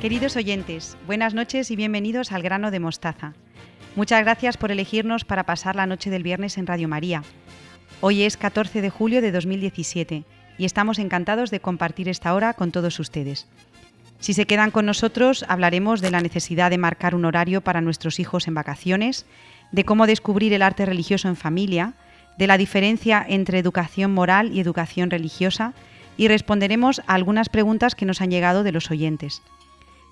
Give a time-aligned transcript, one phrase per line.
[0.00, 3.32] Queridos oyentes, buenas noches y bienvenidos al grano de mostaza.
[3.96, 7.22] Muchas gracias por elegirnos para pasar la noche del viernes en Radio María.
[8.02, 10.24] Hoy es 14 de julio de 2017
[10.58, 13.48] y estamos encantados de compartir esta hora con todos ustedes.
[14.20, 18.20] Si se quedan con nosotros, hablaremos de la necesidad de marcar un horario para nuestros
[18.20, 19.24] hijos en vacaciones,
[19.72, 21.94] de cómo descubrir el arte religioso en familia,
[22.36, 25.72] de la diferencia entre educación moral y educación religiosa
[26.18, 29.42] y responderemos a algunas preguntas que nos han llegado de los oyentes.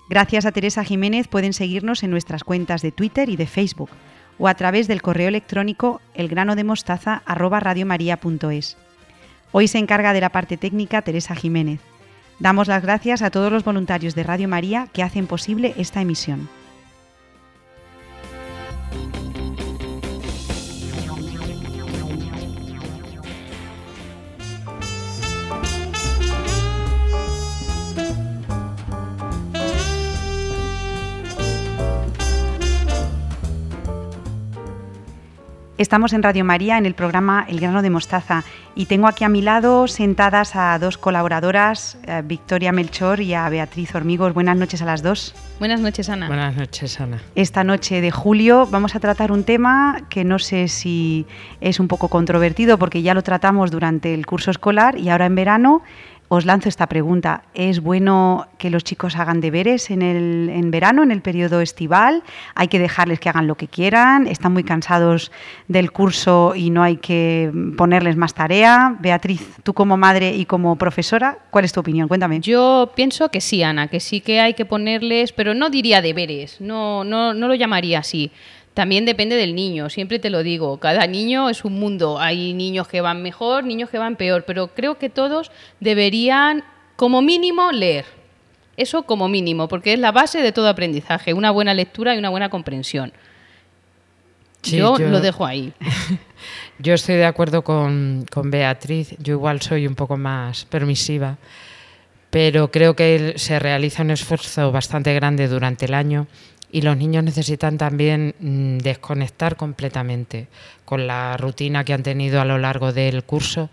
[0.07, 3.89] Gracias a Teresa Jiménez pueden seguirnos en nuestras cuentas de Twitter y de Facebook
[4.37, 8.77] o a través del correo electrónico elgranodemostaza@radiomaria.es.
[9.51, 11.79] Hoy se encarga de la parte técnica Teresa Jiménez.
[12.39, 16.49] Damos las gracias a todos los voluntarios de Radio María que hacen posible esta emisión.
[35.77, 38.45] Estamos en Radio María en el programa El grano de mostaza
[38.75, 43.49] y tengo aquí a mi lado sentadas a dos colaboradoras, eh, Victoria Melchor y a
[43.49, 44.33] Beatriz Hormigos.
[44.33, 45.35] Buenas noches a las dos.
[45.59, 46.27] Buenas noches, Ana.
[46.27, 47.19] Buenas noches, Ana.
[47.35, 51.25] Esta noche de julio vamos a tratar un tema que no sé si
[51.59, 55.35] es un poco controvertido porque ya lo tratamos durante el curso escolar y ahora en
[55.35, 55.81] verano
[56.27, 57.43] os lanzo esta pregunta.
[57.53, 62.23] ¿Es bueno que los chicos hagan deberes en, el, en verano, en el periodo estival?
[62.55, 64.27] ¿Hay que dejarles que hagan lo que quieran?
[64.27, 65.31] ¿Están muy cansados
[65.67, 68.95] del curso y no hay que ponerles más tarea?
[68.99, 72.07] Beatriz, tú como madre y como profesora, ¿cuál es tu opinión?
[72.07, 72.39] Cuéntame.
[72.39, 76.59] Yo pienso que sí, Ana, que sí que hay que ponerles, pero no diría deberes,
[76.59, 78.31] no, no, no lo llamaría así.
[78.75, 82.89] También depende del niño, siempre te lo digo, cada niño es un mundo, hay niños
[82.89, 86.61] que van mejor, niños que van peor, pero creo que todos deberían
[86.97, 88.03] como mínimo leer.
[88.75, 92.27] Eso como mínimo, porque es la base de todo aprendizaje, una buena lectura y una
[92.27, 93.13] buena comprensión.
[94.63, 95.71] yo, lo dejo ahí.
[96.79, 101.37] yo estoy de acuerdo con, con Beatriz, yo igual soy un poco más permisiva,
[102.29, 106.27] pero creo que se realiza un esfuerzo bastante grande durante el año
[106.71, 110.47] y los niños necesitan también mm, desconectar completamente
[110.83, 113.69] con la rutina que han tenido a lo largo del curso.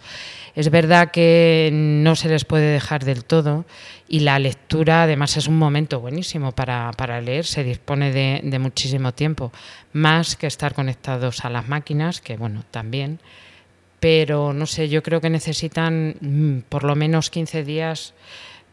[0.55, 3.65] Es verdad que no se les puede dejar del todo
[4.09, 9.13] y la lectura además es un momento buenísimo para, leer, se dispone de, de, muchísimo
[9.13, 9.53] tiempo,
[9.93, 13.19] más que estar conectados a las máquinas, que bueno, también,
[14.01, 18.15] pero no sé, yo creo que necesitan mm, por lo menos 15 días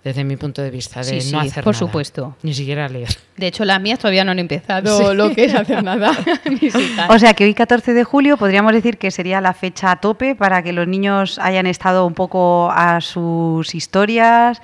[0.04, 2.36] desde mi punto de vista, de no hacer por supuesto.
[2.42, 3.10] Ni siquiera leer.
[3.36, 6.12] De hecho, las mías todavía no han empezado lo que es hacer nada.
[7.10, 10.36] o sea que hoy 14 de julio podríamos decir que sería la fecha a tope
[10.36, 14.62] para que los niños hayan estado un poco a sus historias,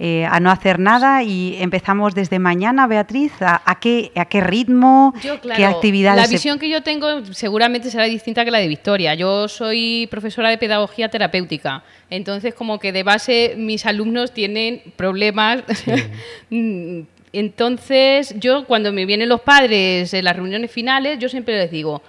[0.00, 5.12] eh, a no hacer nada y empezamos desde mañana, Beatriz, ¿a, qué, a qué ritmo,
[5.20, 6.22] qué actividades?
[6.22, 9.14] La visión que yo tengo seguramente será distinta que la de Victoria.
[9.14, 15.64] Yo soy profesora de pedagogía terapéutica, entonces como que de base mis alumnos tienen problemas.
[17.32, 22.02] entonces yo cuando me vienen los padres en las reuniones finales, yo siempre les digo,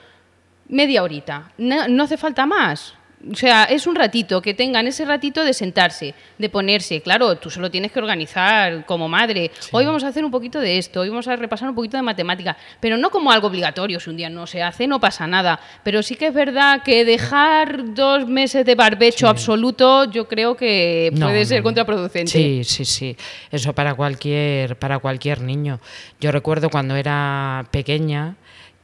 [0.68, 2.99] media horita, no hace falta más
[3.32, 7.02] o sea, es un ratito, que tengan ese ratito de sentarse, de ponerse.
[7.02, 9.52] Claro, tú solo tienes que organizar como madre.
[9.72, 12.04] Hoy vamos a hacer un poquito de esto, hoy vamos a repasar un poquito de
[12.04, 14.00] matemática, pero no como algo obligatorio.
[14.00, 15.60] Si un día no se hace, no pasa nada.
[15.84, 21.12] Pero sí que es verdad que dejar dos meses de barbecho absoluto, yo creo que
[21.20, 22.32] puede ser contraproducente.
[22.32, 23.18] Sí, sí, sí.
[23.52, 25.80] Eso para cualquier, para cualquier niño.
[26.22, 28.36] Yo recuerdo cuando era pequeña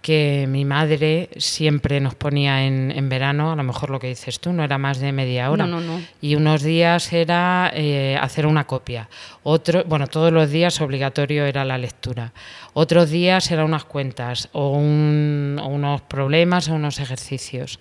[0.06, 4.54] que mi madre siempre nos ponía en, verano, a lo mejor lo que dices tú,
[4.54, 5.66] no era más de media hora.
[5.66, 6.02] No, no, no.
[6.22, 9.10] Y unos días era eh, hacer una copia.
[9.42, 12.34] Otro, bueno, todos los días obligatorio era la lectura.
[12.74, 17.80] Otros días eran unas cuentas o, o unos problemas o unos ejercicios.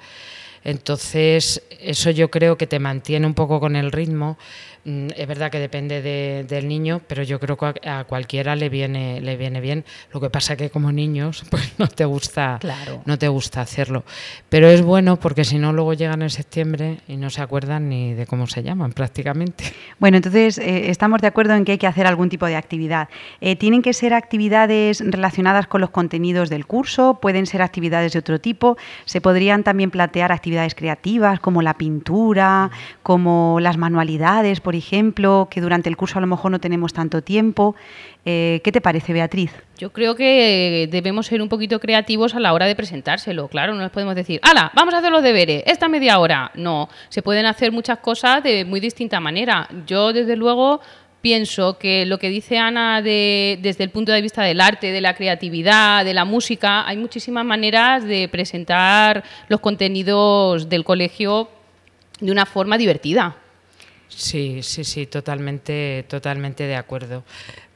[0.65, 4.39] Entonces, eso yo creo que te mantiene un poco con el ritmo,
[4.85, 9.37] es verdad que depende del niño, pero yo creo que a, cualquiera le viene, le
[9.37, 9.85] viene bien.
[10.13, 12.59] Lo que pasa que como niños, pues no te gusta,
[13.07, 14.05] no te gusta hacerlo.
[14.51, 18.13] Pero es bueno porque si no luego llegan en septiembre y no se acuerdan ni
[18.13, 19.65] de cómo se llaman prácticamente.
[19.99, 23.09] Bueno, entonces eh, estamos de acuerdo en que hay que hacer algún tipo de actividad.
[23.41, 27.19] Eh, ¿Tienen que ser actividades relacionadas con los contenidos del curso?
[27.23, 28.77] ¿Pueden ser actividades de otro tipo?
[29.07, 32.71] ¿Se podrían también plantear actividades creativas como la pintura,
[33.03, 37.23] como las manualidades, por ejemplo, que durante el curso a lo mejor no tenemos tanto
[37.23, 37.75] tiempo.
[38.25, 39.53] Eh, ¿Qué te parece, Beatriz?
[39.79, 43.49] Yo creo que debemos ser un poquito creativos a la hora de presentárselo.
[43.49, 44.71] Claro, no les podemos decir, ¡hala!
[44.75, 46.51] Vamos a hacer los deberes, esta media hora.
[46.55, 49.69] No, se pueden hacer muchas cosas de muy distinta manera.
[49.87, 50.81] Yo, desde luego,
[51.25, 55.01] pienso que lo que dice Ana de, desde el punto de vista del arte, de
[55.01, 61.49] la creatividad, de la música, hay muchísimas maneras de presentar los contenidos del colegio
[62.21, 63.37] de una forma divertida.
[64.17, 67.25] Sí, sí, sí, totalmente, totalmente de acuerdo.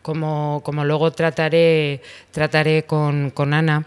[0.02, 2.00] Como, como luego trataré,
[2.30, 3.84] trataré con, con Ana,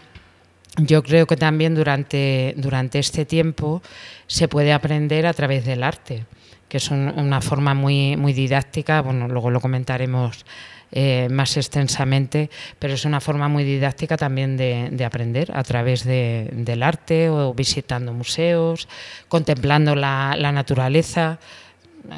[0.76, 3.82] yo creo que también durante, durante este tiempo
[4.26, 6.24] se puede aprender a través del arte
[6.72, 10.46] que es una forma muy, muy didáctica, bueno, luego lo comentaremos
[10.90, 16.82] eh, más extensamente, pero es una forma muy didáctica también de, aprender a través del
[16.82, 18.88] arte o visitando museos,
[19.28, 21.38] contemplando la, naturaleza.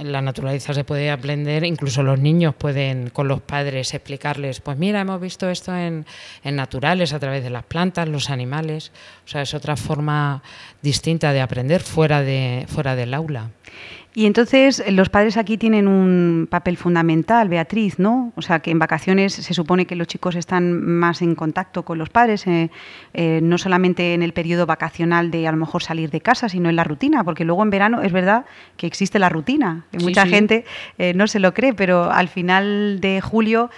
[0.02, 5.00] La naturaleza se puede aprender, incluso los niños pueden con los padres explicarles, pues mira,
[5.00, 6.06] hemos visto esto en,
[6.42, 8.92] en naturales a través de las plantas, los animales.
[9.26, 10.42] O sea, es otra forma
[10.81, 13.50] distinta de aprender fuera, de, fuera del aula.
[14.16, 18.32] Y entonces los padres aquí tienen un papel fundamental, Beatriz, ¿no?
[18.37, 21.99] O sea, que en vacaciones se supone que los chicos están más en contacto con
[21.99, 22.70] los padres, eh,
[23.12, 26.69] eh, no solamente en el periodo vacacional de a lo mejor salir de casa, sino
[26.69, 28.44] en la rutina, porque luego en verano es verdad
[28.76, 29.84] que existe la rutina.
[29.90, 30.64] Que mucha gente
[30.96, 33.69] eh, no se lo cree, pero al final de julio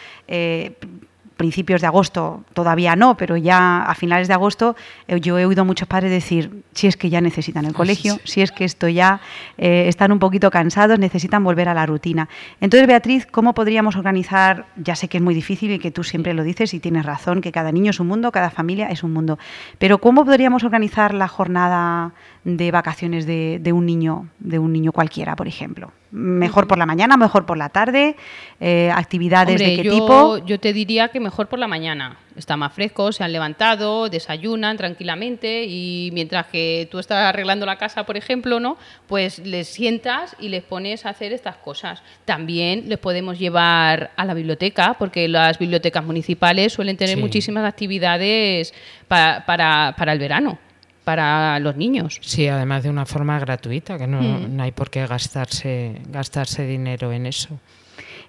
[1.37, 4.75] principios de agosto todavía no, pero ya a finales de agosto
[5.07, 7.77] eh, yo he oído a muchos padres decir, si es que ya necesitan el ah,
[7.77, 9.21] colegio, si es que esto ya
[9.59, 12.29] eh, están un poquito cansados, necesitan volver a la rutina.
[12.61, 14.67] Entonces, Beatriz, ¿cómo podríamos organizar?
[14.77, 17.41] Ya sé que es muy difícil y que tú siempre lo dices y tienes razón,
[17.41, 19.39] que cada niño es un mundo, cada familia es un mundo,
[19.79, 22.13] pero ¿cómo podríamos organizar la jornada
[22.45, 25.93] de vacaciones de, de un niño, de un niño cualquiera, por ejemplo?
[26.11, 28.17] Mejor por la mañana, mejor por la tarde,
[28.61, 30.39] eh, actividades de qué tipo.
[30.39, 32.19] Yo te diría que mejor por la mañana.
[32.37, 37.77] Está más fresco, se han levantado, desayunan tranquilamente y mientras que tú estás arreglando la
[37.77, 38.77] casa, por ejemplo, ¿no?
[39.07, 42.03] Pues les sientas y les pones a hacer estas cosas.
[42.27, 48.75] También les podemos llevar a la biblioteca, porque las bibliotecas municipales suelen tener muchísimas actividades
[49.09, 50.59] para el verano
[51.07, 52.19] para los niños.
[52.21, 54.57] Sí, además de una forma gratuita, que no, mm.
[54.57, 57.61] no hay por qué gastarse, gastarse dinero en eso.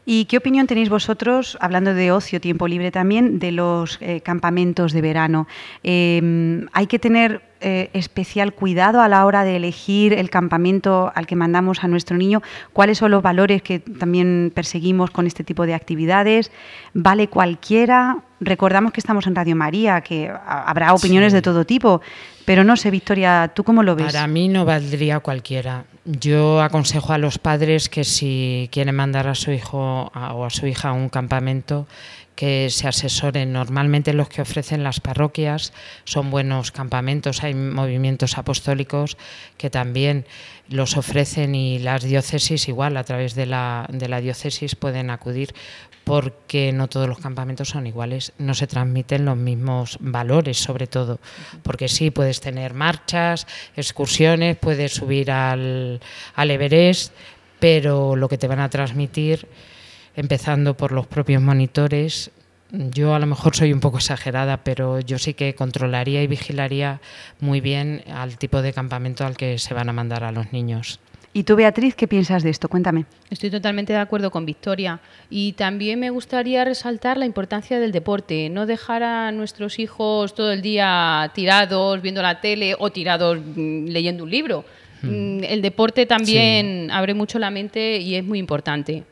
[0.05, 4.93] ¿Y qué opinión tenéis vosotros, hablando de ocio, tiempo libre también, de los eh, campamentos
[4.93, 5.47] de verano?
[5.81, 11.27] Em, ¿Hay que tener eh, especial cuidado a la hora de elegir el campamento al
[11.27, 12.41] que mandamos a nuestro niño?
[12.73, 16.51] ¿Cuáles son los valores que también perseguimos con este tipo de actividades?
[16.93, 18.17] ¿Vale cualquiera?
[18.39, 22.01] Recordamos que estamos en Radio María, que habrá opiniones de todo tipo,
[22.45, 24.05] pero no sé, Victoria, ¿tú cómo lo ves?
[24.05, 25.83] Para mí no valdría cualquiera.
[26.05, 30.65] Yo aconsejo a los padres que si quieren mandar a su hijo o a su
[30.65, 31.87] hija a un campamento,
[32.37, 33.51] que se asesoren.
[33.51, 35.73] Normalmente los que ofrecen las parroquias
[36.03, 39.17] son buenos campamentos, hay movimientos apostólicos
[39.57, 40.23] que también
[40.69, 45.55] los ofrecen y las diócesis igual a través de la, de la diócesis pueden acudir
[46.03, 51.19] porque no todos los campamentos son iguales, no se transmiten los mismos valores sobre todo,
[51.63, 55.99] porque sí, puedes tener marchas, excursiones, puedes subir al,
[56.35, 57.13] al Everest,
[57.59, 59.47] pero lo que te van a transmitir
[60.17, 62.31] empezando por los propios monitores.
[62.71, 66.99] Yo a lo mejor soy un poco exagerada, pero yo sí que controlaría y vigilaría
[67.39, 70.99] muy bien al tipo de campamento al que se van a mandar a los niños.
[71.33, 72.67] ¿Y tú, Beatriz, qué piensas de esto?
[72.67, 73.05] Cuéntame.
[73.29, 74.99] Estoy totalmente de acuerdo con Victoria.
[75.29, 78.49] Y también me gustaría resaltar la importancia del deporte.
[78.49, 83.85] No dejar a nuestros hijos todo el día tirados viendo la tele o tirados mm,
[83.85, 84.65] leyendo un libro.
[85.03, 85.37] Hmm.
[85.37, 89.03] Mm, el deporte también abre mucho la mente y es muy importante.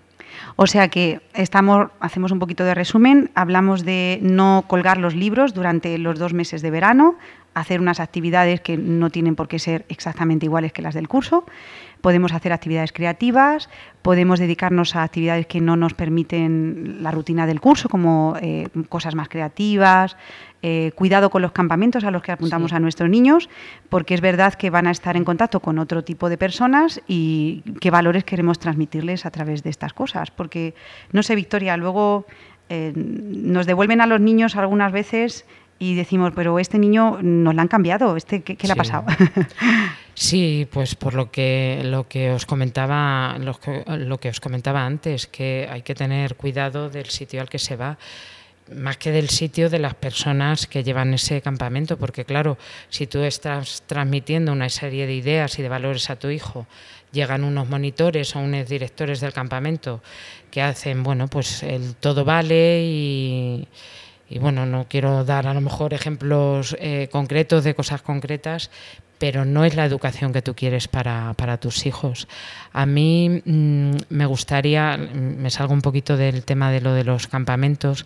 [0.58, 5.54] O sea que estamos, hacemos un poquito de resumen, hablamos de no colgar los libros
[5.54, 7.18] durante los dos meses de verano,
[7.54, 11.46] hacer unas actividades que no tienen por qué ser exactamente iguales que las del curso.
[12.02, 13.70] Podemos hacer actividades creativas,
[14.02, 19.16] podemos dedicarnos a actividades que no nos permiten la rutina del curso, como eh, cosas
[19.16, 20.16] más creativas,
[20.62, 23.50] eh, cuidado con los campamentos a los que apuntamos a nuestros niños,
[23.90, 27.64] porque es verdad que van a estar en contacto con otro tipo de personas y
[27.82, 30.32] qué valores queremos transmitirles a través de estas cosas.
[30.32, 30.74] Porque,
[31.12, 32.26] no sé, Victoria, luego
[32.70, 35.46] eh, nos devuelven a los niños algunas veces
[35.80, 39.06] y decimos, pero este niño nos lo han cambiado, este ¿qué, le ha pasado?
[40.18, 44.86] Sí, pues por lo que lo que os comentaba lo que, lo que os comentaba
[44.86, 47.98] antes, que hay que tener cuidado del sitio al que se va
[48.74, 52.58] más que del sitio de las personas que llevan ese campamento, porque claro,
[52.90, 56.66] si tú estás transmitiendo una serie de ideas y de valores a tu hijo,
[57.12, 60.02] llegan unos monitores o unos directores del campamento
[60.50, 63.68] que hacen, bueno, pues el todo vale y
[64.30, 68.72] y bueno, no quiero dar a lo mejor ejemplos eh, concretos de cosas concretas,
[69.18, 72.28] pero no es la educación que tú quieres para, tus hijos.
[72.74, 77.28] A mí mm, me gustaría, me salgo un poquito del tema de lo de los
[77.28, 78.06] campamentos,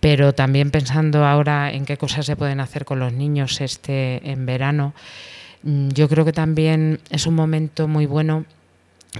[0.00, 4.44] pero también pensando ahora en qué cosas se pueden hacer con los niños este en
[4.46, 4.94] verano,
[5.62, 8.44] mm, yo creo que también es un momento muy bueno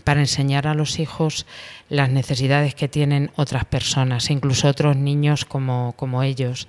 [0.04, 1.46] para enseñar a los hijos
[1.88, 6.66] las necesidades que tienen otras personas, incluso otros niños como, como ellos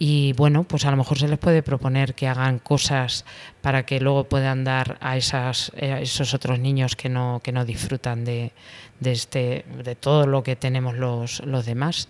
[0.00, 3.24] y bueno, pues a lo mejor se les puede proponer que hagan cosas
[3.60, 7.64] para que luego puedan dar a, esas, eh, esos otros niños que no, que no
[7.64, 8.52] disfrutan de,
[9.00, 12.08] de, este, de todo lo que tenemos los, los demás.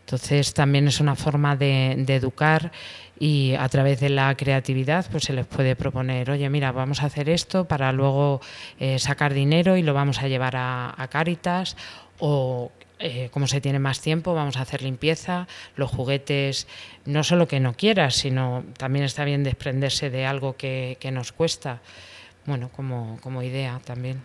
[0.00, 2.72] Entonces también es una forma de, de, educar
[3.18, 7.06] y a través de la creatividad pues se les puede proponer, oye mira, vamos a
[7.06, 8.40] hacer esto para luego
[8.78, 11.76] eh, sacar dinero y lo vamos a llevar a, a Cáritas
[12.18, 16.68] o eh, como se tiene más tiempo, vamos a hacer limpieza, los juguetes,
[17.04, 21.80] no solo que no quieras, sino también está bien desprenderse de algo que, nos cuesta.
[22.46, 24.22] Bueno, como, como idea también.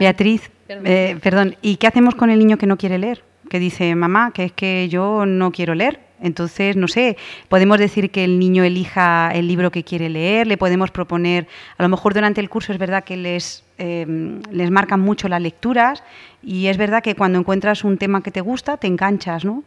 [0.00, 3.22] Beatriz, eh, perdón, ¿y qué hacemos con el niño que no quiere leer?
[3.48, 6.00] Que dice, mamá, que es que yo no quiero leer.
[6.20, 7.16] Entonces, no sé,
[7.48, 11.46] podemos decir que el niño elija el libro que quiere leer, le podemos proponer,
[11.76, 15.40] a lo mejor durante el curso es verdad que les, em, les marcan mucho las
[15.40, 16.02] lecturas
[16.42, 19.62] y es verdad que cuando encuentras un tema que te gusta, te enganchas, ¿no?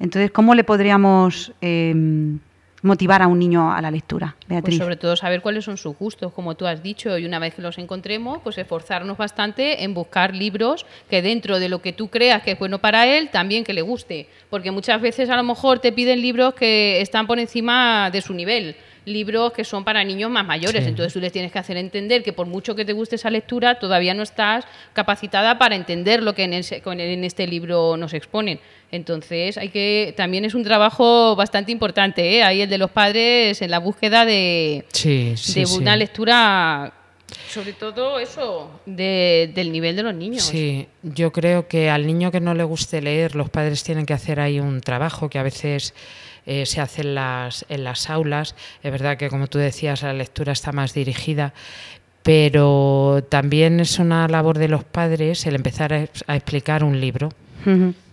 [0.00, 2.40] Entonces, ¿cómo le podríamos em,
[2.82, 4.78] motivar a un niño a la lectura, pues Beatriz?
[4.78, 7.62] sobre todo saber cuáles son sus gustos, como tú has dicho, y una vez que
[7.62, 12.42] los encontremos, pues esforzarnos bastante en buscar libros que dentro de lo que tú creas
[12.42, 15.78] que es bueno para él, también que le guste, porque muchas veces a lo mejor
[15.78, 20.30] te piden libros que están por encima de su nivel libros que son para niños
[20.30, 20.86] más mayores.
[20.86, 23.78] Entonces tú les tienes que hacer entender que por mucho que te guste esa lectura,
[23.78, 28.60] todavía no estás capacitada para entender lo que en, en este libro nos exponen.
[28.90, 32.42] Entonces hay que también es un trabajo bastante importante, ¿eh?
[32.42, 36.92] ahí el de los padres en la búsqueda de, de una lectura
[37.48, 40.42] sobre todo eso del nivel de los niños.
[40.42, 44.12] Sí, yo creo que al niño que no le guste leer, los padres tienen que
[44.12, 45.94] hacer ahí un trabajo que a veces
[46.46, 48.54] eh, se hace en las, en las aulas.
[48.82, 51.54] Es verdad que, como tú decías, la lectura está más dirigida,
[52.22, 57.30] pero también es una labor de los padres el empezar a, explicar un libro.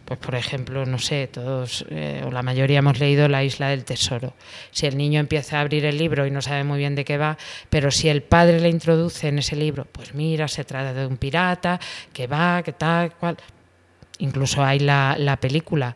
[0.09, 3.85] Pues, por ejemplo, no sé, todos eh, o la mayoría hemos leído La Isla del
[3.85, 4.33] Tesoro.
[4.71, 7.19] Si el niño empieza a abrir el libro y no sabe muy bien de qué
[7.19, 7.37] va,
[7.69, 11.17] pero si el padre le introduce en ese libro, pues mira, se trata de un
[11.17, 11.79] pirata,
[12.11, 13.37] que va, que tal, cual.
[14.17, 15.95] Incluso hay la, la película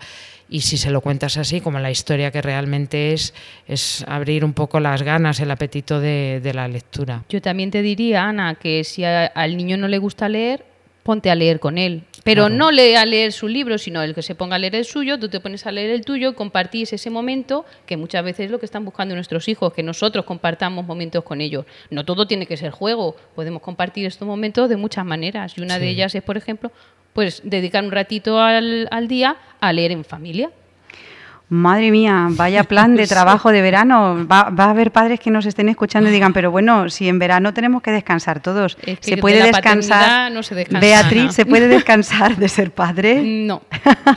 [0.53, 3.33] y si se lo cuentas así, como la historia que realmente es,
[3.67, 7.23] es abrir un poco las ganas, el apetito de, la lectura.
[7.27, 10.63] Yo también te diría, Ana, que si al niño no le gusta leer,
[11.03, 12.03] ponte a leer con él.
[12.23, 14.85] Pero no lea a leer su libro, sino el que se ponga a leer el
[14.85, 18.45] suyo, tú te pones a leer el tuyo y compartís ese momento, que muchas veces
[18.45, 21.65] es lo que están buscando nuestros hijos, que nosotros compartamos momentos con ellos.
[21.89, 25.57] No todo tiene que ser juego, podemos compartir estos momentos de muchas maneras.
[25.57, 26.71] Y una de ellas es, por ejemplo,
[27.11, 30.49] pues dedicar un ratito al, al día a leer en familia.
[31.49, 34.27] Madre mía, vaya plan de trabajo de verano.
[34.27, 37.53] Va, a haber padres que nos estén escuchando y digan, pero bueno, si en verano
[37.53, 40.31] tenemos que descansar todos, ¿se puede descansar?
[40.31, 43.21] No se Beatriz, ¿se puede descansar de ser padre?
[43.23, 43.61] No,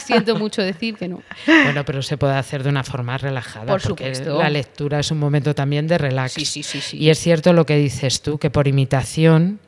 [0.05, 1.23] siento mucho decir que no.
[1.47, 3.67] Bueno, pero se puede hacer de una forma relajada.
[3.67, 4.39] Por porque supuesto.
[4.39, 6.33] La lectura es un momento también de relax.
[6.33, 6.97] Sí, sí, sí, sí.
[6.97, 9.61] Y es cierto lo que dices tú, que por imitación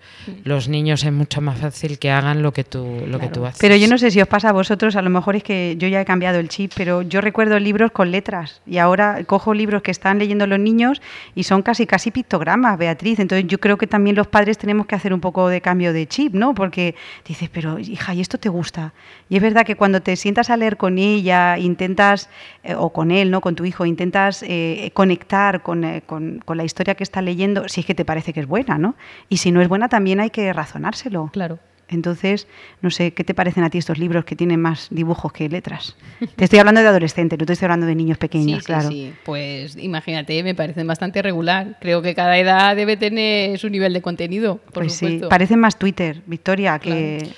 [0.44, 3.60] los niños es mucho más fácil que hagan lo que tú, lo que tú haces.
[3.60, 5.88] Pero yo no sé si os pasa a vosotros, a lo mejor es que yo
[5.88, 9.82] ya he cambiado el chip, pero yo recuerdo libros con letras y ahora cojo libros
[9.82, 11.00] que están leyendo los niños
[11.34, 13.18] y son casi casi pictogramas, Beatriz.
[13.18, 16.06] Entonces yo creo que también los padres tenemos que hacer un poco de cambio de
[16.06, 16.54] chip, ¿no?
[16.54, 16.94] Porque
[17.26, 18.92] dices, pero hija, ¿y esto te gusta?
[19.28, 22.28] Y es verdad que cuando te sientas a leer con ella, intentas,
[22.68, 23.40] eh, o con él, ¿no?
[23.40, 27.66] Con tu hijo, intentas eh, conectar con, eh, con, con la historia que está leyendo,
[27.66, 28.94] si es que te parece que es buena, ¿no?
[29.30, 31.30] Y si no es buena, también hay que razonárselo.
[31.32, 31.58] Claro.
[31.88, 32.46] Entonces,
[32.82, 35.96] no sé, ¿qué te parecen a ti estos libros que tienen más dibujos que letras?
[36.36, 38.90] Te estoy hablando de adolescentes, no te estoy hablando de niños pequeños, claro.
[38.90, 41.78] Sí, pues imagínate, me parecen bastante regular.
[41.80, 45.78] Creo que cada edad debe tener su nivel de contenido, por pues Sí, parecen más
[45.78, 47.30] Twitter, Victoria, que...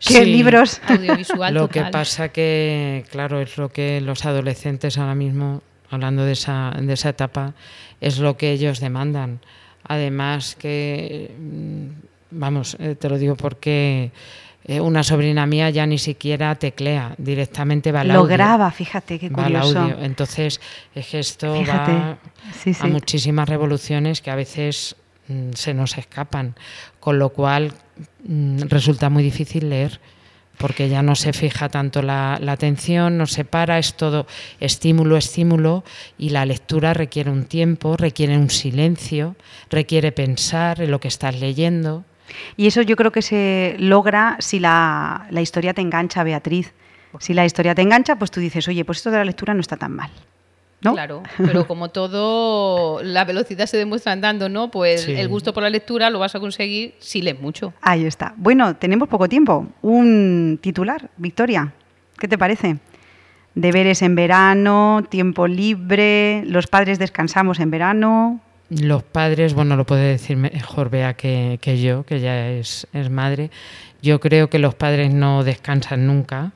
[0.00, 1.54] libros audiovisual.
[1.54, 6.72] lo que pasa que, claro, es lo que los adolescentes ahora mismo, hablando de esa,
[6.80, 7.54] de esa etapa,
[8.00, 9.40] es lo que ellos demandan.
[9.84, 11.30] Además que
[12.30, 14.10] Vamos, eh, te lo digo porque
[14.64, 19.30] eh, una sobrina mía ya ni siquiera teclea, directamente va al Lo graba, fíjate qué
[19.30, 19.78] curioso.
[19.78, 19.98] audio.
[20.02, 20.60] Entonces,
[20.94, 22.18] es que esto va
[22.80, 25.07] a muchísimas revoluciones que a veces mm,
[25.54, 26.54] se nos escapan,
[27.00, 27.72] con lo cual
[28.24, 30.00] mm, resulta muy difícil leer.
[30.58, 34.26] porque ya no se fija tanto la, la, atención, no se para, es todo
[34.58, 35.84] estímulo, estímulo,
[36.18, 39.36] y la lectura requiere un tiempo, requiere un silencio,
[39.70, 42.04] requiere pensar en lo que estás leyendo.
[42.56, 46.74] Y eso yo creo que se logra si la, la historia te engancha, Beatriz.
[47.20, 49.60] Si la historia te engancha, pues tú dices, oye, pues esto de la lectura no
[49.60, 50.10] está tan mal.
[50.80, 50.92] ¿No?
[50.94, 54.70] Claro, pero como todo, la velocidad se demuestra andando, ¿no?
[54.70, 55.12] Pues Sí.
[55.12, 57.72] el gusto por la lectura lo vas a conseguir si lees mucho.
[57.80, 58.32] Ahí está.
[58.36, 59.66] Bueno, tenemos poco tiempo.
[59.82, 61.72] Un titular, Victoria,
[62.18, 62.76] ¿qué te parece?
[63.56, 68.40] Deberes en verano, tiempo libre, los padres descansamos en verano.
[68.70, 73.10] Los padres, bueno, lo puede decir mejor Bea que, que yo, que ya es, es
[73.10, 73.50] madre.
[74.00, 76.52] Yo creo que los padres no descansan nunca,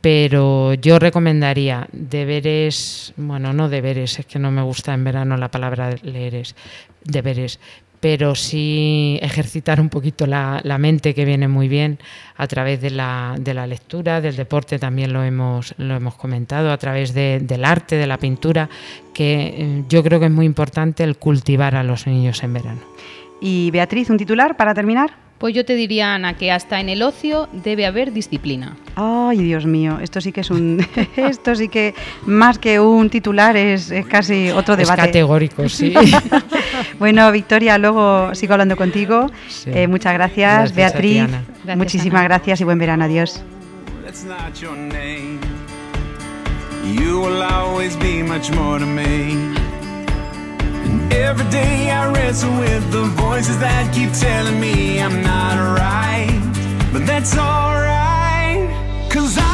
[0.00, 5.50] pero yo recomendaría deberes, bueno, no deberes, es que no me gusta en verano la
[5.50, 6.54] palabra leeres,
[7.04, 7.60] deberes,
[8.00, 11.98] pero sí ejercitar un poquito la, mente, que viene muy bien,
[12.36, 16.72] a través de la, de la lectura, del deporte también lo hemos, lo hemos comentado,
[16.72, 18.70] a través de- del arte, de la pintura,
[19.12, 22.80] que eh, yo creo que es muy importante el cultivar a los niños en verano.
[23.42, 25.10] Y Beatriz, un titular para terminar.
[25.40, 28.76] Pues yo te diría, Ana, que hasta en el ocio debe haber disciplina.
[28.94, 31.94] Ay, Dios mío, esto sí que es un, esto sí que
[32.26, 35.00] más que un titular es, es casi otro Es debate.
[35.00, 35.94] categórico, sí.
[36.98, 39.28] Bueno, Victoria, luego sigo hablando contigo.
[39.48, 39.70] Sí.
[39.72, 41.20] Eh, muchas gracias, Gracias a ti, Beatriz.
[41.22, 41.42] Ana.
[41.64, 42.28] Gracias, Muchísimas Ana.
[42.28, 43.04] gracias y buen verano.
[43.04, 43.42] Adiós.
[46.84, 49.59] You will always be much more to me.
[51.20, 56.32] Every day I wrestle with the voices that keep telling me I'm not right.
[56.92, 58.70] But that's alright.
[59.10, 59.49] Cause I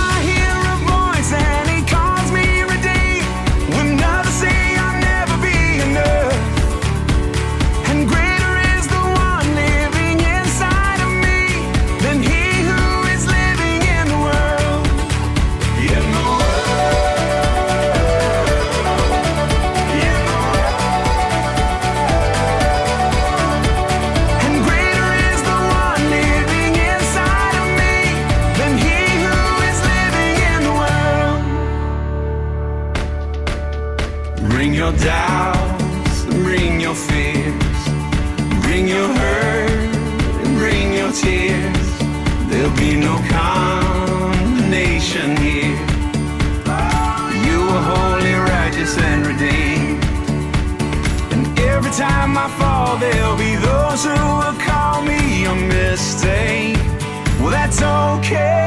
[58.28, 58.65] care.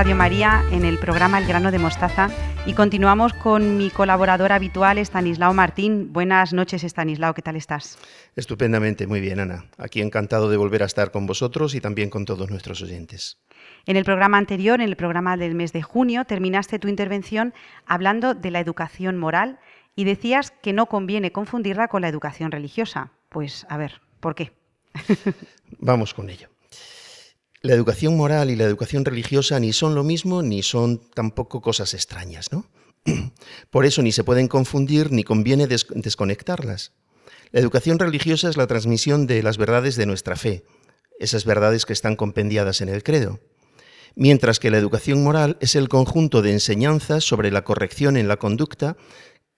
[0.00, 2.30] Radio María en el programa El grano de mostaza
[2.64, 6.10] y continuamos con mi colaborador habitual, Estanislao Martín.
[6.10, 7.98] Buenas noches, Estanislao, ¿qué tal estás?
[8.34, 9.66] Estupendamente, muy bien, Ana.
[9.76, 13.42] Aquí encantado de volver a estar con vosotros y también con todos nuestros oyentes.
[13.84, 17.52] En el programa anterior, en el programa del mes de junio, terminaste tu intervención
[17.84, 19.58] hablando de la educación moral
[19.96, 23.12] y decías que no conviene confundirla con la educación religiosa.
[23.28, 24.52] Pues a ver, ¿por qué?
[25.78, 26.49] Vamos con ello.
[27.62, 31.92] La educación moral y la educación religiosa ni son lo mismo ni son tampoco cosas
[31.92, 32.64] extrañas, ¿no?
[33.70, 36.92] Por eso ni se pueden confundir ni conviene des desconectarlas.
[37.52, 40.64] La educación religiosa es la transmisión de las verdades de nuestra fe,
[41.18, 43.40] esas verdades que están compendiadas en el credo,
[44.14, 48.38] mientras que la educación moral es el conjunto de enseñanzas sobre la corrección en la
[48.38, 48.96] conducta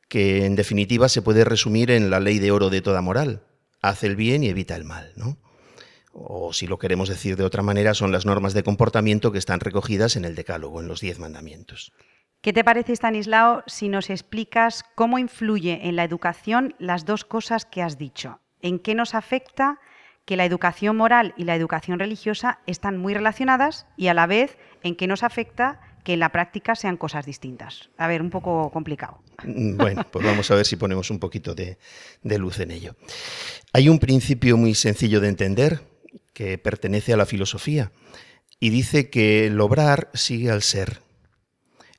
[0.08, 3.42] que en definitiva se puede resumir en la ley de oro de toda moral,
[3.80, 5.38] haz el bien y evita el mal, ¿no?
[6.12, 9.60] O si lo queremos decir de otra manera, son las normas de comportamiento que están
[9.60, 11.92] recogidas en el Decálogo, en los diez mandamientos.
[12.42, 17.64] ¿Qué te parece, Stanislao, si nos explicas cómo influye en la educación las dos cosas
[17.64, 18.40] que has dicho?
[18.60, 19.78] ¿En qué nos afecta
[20.24, 24.58] que la educación moral y la educación religiosa están muy relacionadas y a la vez
[24.82, 27.90] en qué nos afecta que en la práctica sean cosas distintas?
[27.96, 29.22] A ver, un poco complicado.
[29.44, 31.78] Mm, bueno, pues vamos a ver si ponemos un poquito de,
[32.22, 32.96] de luz en ello.
[33.72, 35.80] Hay un principio muy sencillo de entender,
[36.32, 37.92] que pertenece a la filosofía,
[38.60, 41.02] y dice que el obrar sigue al ser.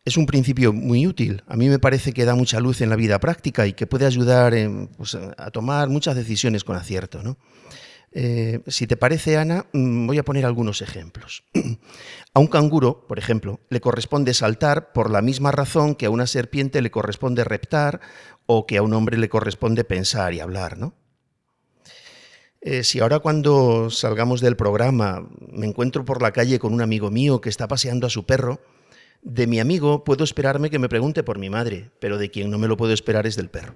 [0.06, 1.44] Es un principio muy útil.
[1.48, 4.06] A mí me parece que da mucha luz en la vida práctica y que puede
[4.06, 4.54] ayudar
[4.98, 7.24] pues, a tomar muchas decisiones con acierto.
[7.24, 7.38] ¿no?
[8.12, 11.44] Eh, si te parece, Ana, mm, voy a poner algunos ejemplos.
[12.34, 16.26] A un canguro, por ejemplo, le corresponde saltar por la misma razón que a una
[16.26, 18.02] serpiente le corresponde reptar
[18.48, 20.96] o que a un hombre le corresponde pensar y hablar, ¿no?
[22.66, 27.12] Eh, si ahora cuando salgamos del programa me encuentro por la calle con un amigo
[27.12, 28.62] mío que está paseando a su perro,
[29.22, 32.58] de mi amigo puedo esperarme que me pregunte por mi madre, pero de quien no
[32.58, 33.76] me lo puedo esperar es del perro.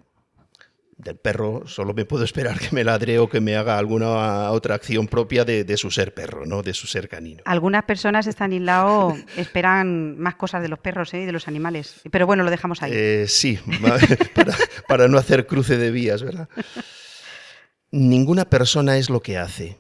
[0.96, 4.76] Del perro solo me puedo esperar que me ladre o que me haga alguna otra
[4.76, 6.64] acción propia de, su ser perro, ¿no?
[6.64, 7.44] de su ser canino.
[7.46, 11.24] Algunas personas, Estanislao, esperan más cosas de los perros ¿eh?
[11.24, 12.02] y de los animales.
[12.10, 12.92] Pero bueno, lo dejamos ahí.
[12.94, 13.60] Eh, sí,
[14.34, 14.56] para,
[14.88, 16.48] para no hacer cruce de vías, ¿verdad?
[17.92, 19.78] Ninguna persona es lo que hace.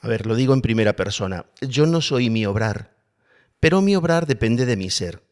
[0.00, 1.46] A ver, lo digo en primera persona.
[1.60, 2.96] Yo no soy mi obrar,
[3.60, 5.22] pero mi obrar depende de mi ser.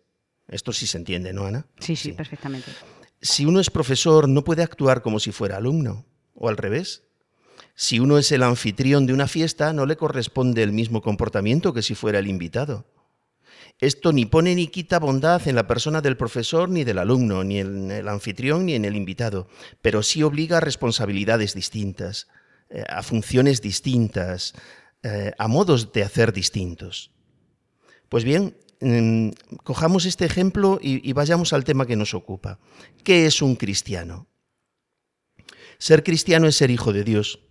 [0.47, 1.67] Esto sí se entiende, ¿no, Ana?
[1.79, 2.71] Sí, sí, perfectamente.
[3.21, 7.05] Si uno es profesor, no puede actuar como si fuera alumno, o al revés.
[7.75, 11.83] Si uno es el anfitrión de una fiesta, no le corresponde el mismo comportamiento que
[11.83, 12.87] si fuera el invitado.
[13.81, 17.61] Esto ni pone ni quita bondad en la persona del profesor ni del alumno, ni
[17.61, 19.47] en el anfitrión ni en el invitado,
[19.83, 22.27] pero sí obliga a responsabilidades distintas,
[22.71, 24.55] eh, a funciones distintas,
[25.05, 27.13] eh, a modos de hacer distintos.
[28.09, 29.31] Pues bien, mm,
[29.63, 32.59] cojamos este ejemplo y vayamos al tema que nos ocupa.
[33.05, 34.27] ¿Qué es un cristiano?
[35.79, 37.48] Ser cristiano es ser hijo de Dios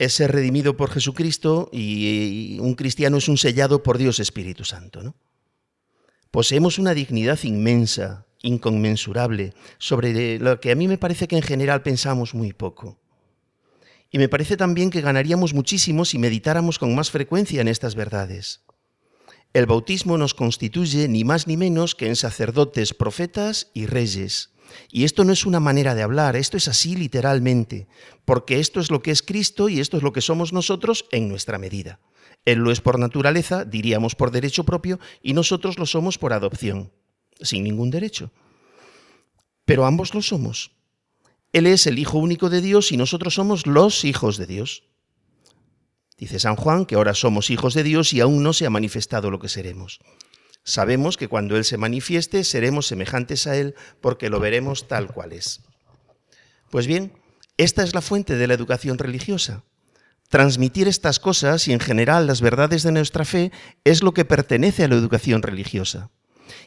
[0.00, 5.02] es ser redimido por Jesucristo y un cristiano es un sellado por Dios Espíritu Santo.
[5.02, 5.14] ¿no?
[6.30, 11.82] Poseemos una dignidad inmensa, inconmensurable, sobre lo que a mí me parece que en general
[11.82, 12.98] pensamos muy poco.
[14.10, 18.62] Y me parece también que ganaríamos muchísimo si meditáramos con más frecuencia en estas verdades.
[19.52, 24.48] El bautismo nos constituye ni más ni menos que en sacerdotes, profetas y reyes.
[24.90, 27.88] Y esto no es una manera de hablar, esto es así literalmente,
[28.24, 31.28] porque esto es lo que es Cristo y esto es lo que somos nosotros en
[31.28, 32.00] nuestra medida.
[32.44, 36.90] Él lo es por naturaleza, diríamos por derecho propio, y nosotros lo somos por adopción,
[37.40, 38.30] sin ningún derecho.
[39.64, 40.72] Pero ambos lo somos.
[41.52, 44.84] Él es el Hijo único de Dios y nosotros somos los hijos de Dios.
[46.16, 49.30] Dice San Juan que ahora somos hijos de Dios y aún no se ha manifestado
[49.30, 50.00] lo que seremos.
[50.64, 55.32] Sabemos que cuando Él se manifieste seremos semejantes a Él porque lo veremos tal cual
[55.32, 55.60] es.
[56.70, 57.12] Pues bien,
[57.56, 59.64] esta es la fuente de la educación religiosa.
[60.28, 63.50] Transmitir estas cosas y en general las verdades de nuestra fe
[63.84, 66.10] es lo que pertenece a la educación religiosa.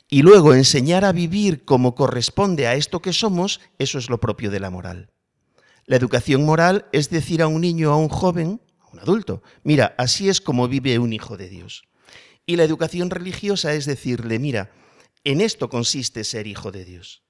[0.10, 4.51] Y luego enseñar a vivir como corresponde a esto que somos, eso es lo propio
[4.51, 5.12] de la moral.
[5.86, 9.95] La educación moral es decir a un niño, a un joven, a un adulto, mira,
[9.97, 11.84] así es como vive un hijo de Dios.
[12.45, 14.71] Y la educación religiosa es decirle, mira,
[15.25, 17.23] En esto consiste ser hijo de Dios.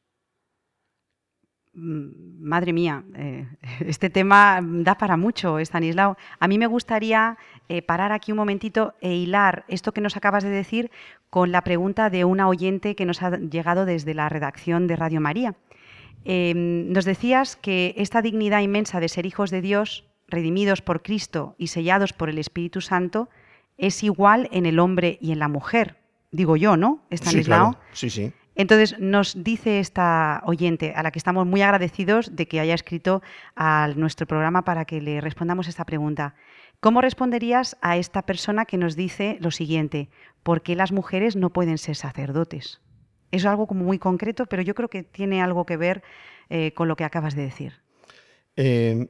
[1.73, 3.47] Mm, Madre mía, eh,
[3.85, 6.17] este tema da para mucho, Stanislao.
[6.39, 7.37] A mí me gustaría
[7.69, 10.91] eh, parar aquí un momentito e hilar esto que nos acabas de decir
[11.29, 15.21] con la pregunta de una oyente que nos ha llegado desde la redacción de Radio
[15.21, 15.55] María.
[16.25, 21.55] Eh, nos decías que esta dignidad inmensa de ser hijos de Dios, redimidos por Cristo
[21.57, 23.29] y sellados por el Espíritu Santo,
[23.77, 25.97] es igual en el hombre y en la mujer.
[26.31, 27.03] Digo yo, ¿no?
[27.09, 27.71] Sí, Stanislao.
[27.71, 27.85] claro.
[27.93, 28.33] Sí, sí.
[28.55, 33.21] Entonces nos dice esta oyente, a la que estamos muy agradecidos de que haya escrito
[33.55, 36.35] a nuestro programa para que le respondamos esta pregunta.
[36.79, 40.09] ¿Cómo responderías a esta persona que nos dice lo siguiente?
[40.43, 42.81] ¿Por qué las mujeres no pueden ser sacerdotes?
[43.31, 46.03] Es algo como muy concreto, pero yo creo que tiene algo que ver
[46.49, 47.81] eh, con lo que acabas de decir.
[48.55, 49.07] Eh,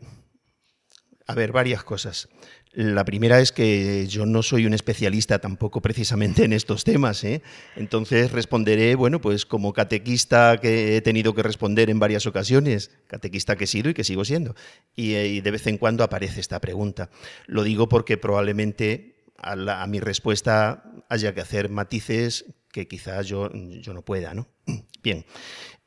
[1.28, 2.30] a ver, varias cosas.
[2.74, 7.44] La primera es que yo no soy un especialista tampoco precisamente en estos temas, ¿eh?
[7.76, 13.56] entonces responderé, bueno, pues como catequista que he tenido que responder en varias ocasiones, catequista
[13.56, 14.56] que he sido y que sigo siendo,
[14.96, 17.12] y, eh, de vez en cuando aparece esta pregunta.
[17.46, 23.94] Lo digo porque probablemente a mi respuesta haya que hacer matices que quizás yo, yo
[23.94, 24.48] no pueda, ¿no?
[25.04, 25.26] Bien.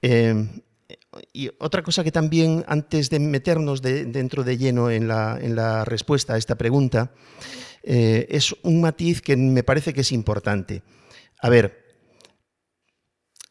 [0.02, 0.46] Eh,
[1.32, 6.34] y otra cosa que también, antes de meternos de- dentro de lleno en la, respuesta
[6.34, 7.12] a esta pregunta,
[7.82, 10.82] eh, es un matiz que me parece que es importante.
[11.40, 11.84] A ver,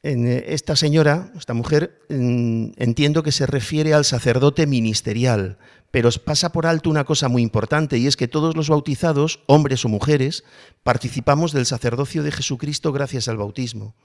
[0.04, 5.58] en, eh, esta señora, esta mujer, entiendo que se refiere al sacerdote ministerial,
[5.96, 9.86] pero pasa por alto una cosa muy importante y es que todos los bautizados, hombres
[9.86, 10.44] o mujeres,
[10.84, 13.96] participamos del sacerdocio de Jesucristo gracias al bautismo.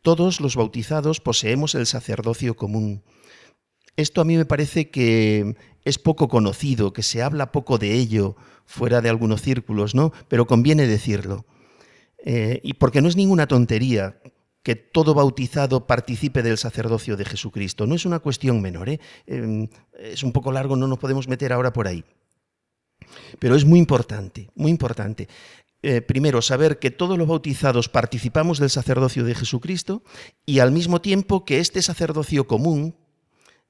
[0.00, 3.02] Todos los bautizados poseemos el sacerdocio común.
[3.96, 8.36] Esto a mí me parece que es poco conocido, que se habla poco de ello
[8.64, 10.12] fuera de algunos círculos, ¿no?
[10.28, 11.46] Pero conviene decirlo.
[12.24, 14.20] Eh, y porque no es ninguna tontería
[14.62, 17.86] que todo bautizado participe del sacerdocio de Jesucristo.
[17.86, 19.00] No es una cuestión menor, ¿eh?
[19.26, 19.68] Eh,
[19.98, 22.04] es un poco largo, no nos podemos meter ahora por ahí.
[23.38, 25.28] Pero es muy importante, muy importante.
[25.82, 30.02] Eh, primero, saber que todos los bautizados participamos del sacerdocio de Jesucristo
[30.44, 32.96] y al mismo tiempo que este sacerdocio común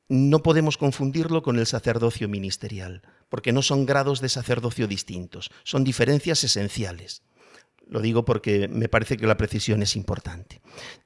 [0.08, 5.84] no podemos confundirlo con el sacerdocio ministerial, porque no son grados de sacerdocio distintos, son
[5.84, 7.22] diferencias esenciales.
[7.88, 10.60] Lo digo porque me parece que la precisión es importante.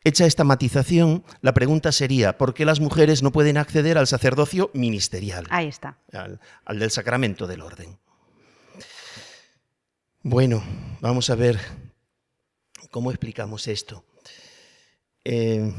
[0.04, 4.70] Hecha esta matización, la pregunta sería, ¿por qué las mujeres no pueden acceder al sacerdocio
[4.74, 5.98] ministerial, Ahí está.
[6.12, 7.98] al, al del sacramento del orden?
[10.22, 10.62] Bueno,
[11.00, 11.58] vamos a ver
[12.90, 14.04] cómo explicamos esto.
[15.24, 15.72] Eh,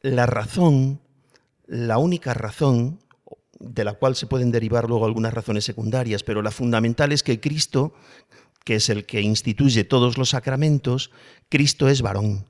[0.00, 1.00] la razón,
[1.66, 2.98] la única razón,
[3.58, 7.40] de la cual se pueden derivar luego algunas razones secundarias, pero la fundamental es que
[7.40, 7.94] Cristo,
[8.64, 11.10] que es el que instituye todos los sacramentos,
[11.48, 12.46] Cristo es varón.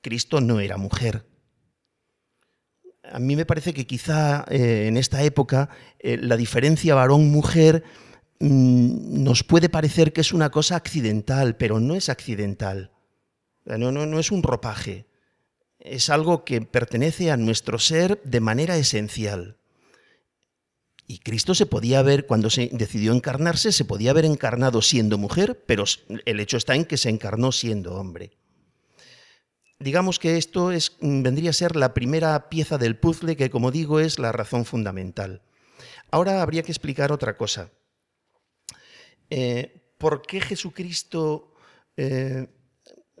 [0.00, 1.26] Cristo no era mujer.
[3.02, 7.84] A mí me parece que quizá eh, en esta época eh, la diferencia varón-mujer
[8.40, 12.92] mm, nos puede parecer que es una cosa accidental, pero no es accidental.
[13.64, 15.06] No, no, no es un ropaje.
[15.78, 19.56] Es algo que pertenece a nuestro ser de manera esencial.
[21.08, 25.62] Y Cristo se podía haber, cuando se decidió encarnarse, se podía haber encarnado siendo mujer,
[25.66, 25.84] pero
[26.24, 28.32] el hecho está en que se encarnó siendo hombre.
[29.78, 34.00] Digamos que esto es, vendría a ser la primera pieza del puzzle que, como digo,
[34.00, 35.42] es la razón fundamental.
[36.10, 37.70] Ahora habría que explicar otra cosa.
[39.30, 41.52] Eh, ¿Por qué Jesucristo,
[41.96, 42.48] eh,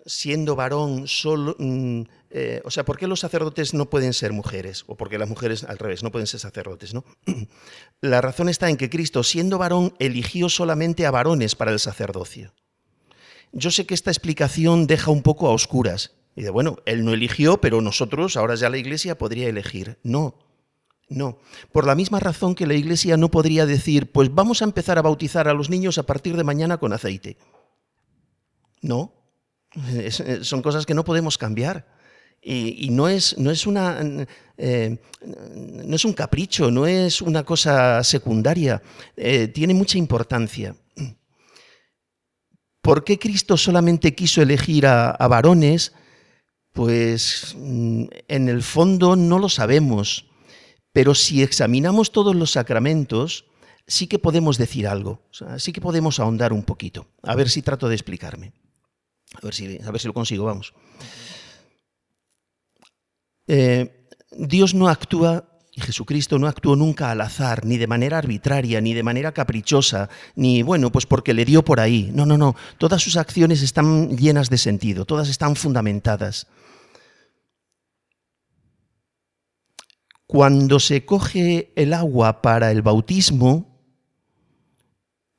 [0.06, 4.84] siendo varón, solo, mm, eh, o sea, ¿por qué los sacerdotes no pueden ser mujeres?
[4.86, 7.04] O por qué las mujeres, al revés, no pueden ser sacerdotes, ¿no?
[8.00, 12.52] La razón está en que Cristo, siendo varón, eligió solamente a varones para el sacerdocio.
[13.52, 16.12] Yo sé que esta explicación deja un poco a oscuras.
[16.34, 19.98] Y de bueno, él no eligió, pero nosotros, ahora ya la iglesia podría elegir.
[20.02, 20.34] No,
[21.08, 21.38] no.
[21.72, 25.02] Por la misma razón que la iglesia no podría decir, pues vamos a empezar a
[25.02, 27.38] bautizar a los niños a partir de mañana con aceite.
[28.82, 29.12] No.
[29.96, 31.95] Es, son cosas que no podemos cambiar.
[32.48, 33.98] Y, y no, es, no, es una,
[34.56, 38.80] eh, no es un capricho, no es una cosa secundaria.
[39.16, 40.76] Eh, tiene mucha importancia.
[42.80, 45.92] ¿Por qué Cristo solamente quiso elegir a, varones?
[46.72, 50.26] Pues mm, en el fondo no lo sabemos,
[50.92, 53.46] pero si examinamos todos los sacramentos,
[53.88, 55.20] sí que podemos decir algo,
[55.58, 57.08] sí que podemos ahondar un poquito.
[57.24, 58.52] A ver si trato de explicarme.
[59.34, 60.72] A ver si, a ver si lo consigo, vamos.
[63.46, 68.80] Eh, Dios no actúa Y Jesucristo no actuó nunca al azar, ni de manera arbitraria,
[68.80, 72.10] ni de manera caprichosa, ni bueno, pues porque le dio por ahí.
[72.14, 72.56] No, no, no.
[72.78, 76.46] Todas sus acciones están llenas de sentido, todas están fundamentadas.
[80.26, 83.76] Cuando se coge el agua para el bautismo,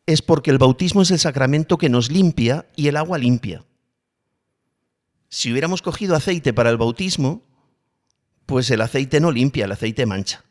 [0.06, 3.66] es porque el bautismo es el sacramento que nos limpia y el agua limpia.
[5.30, 7.47] Si hubiéramos cogido aceite para el bautismo,
[8.48, 10.44] pues el aceite no limpia, el aceite mancha.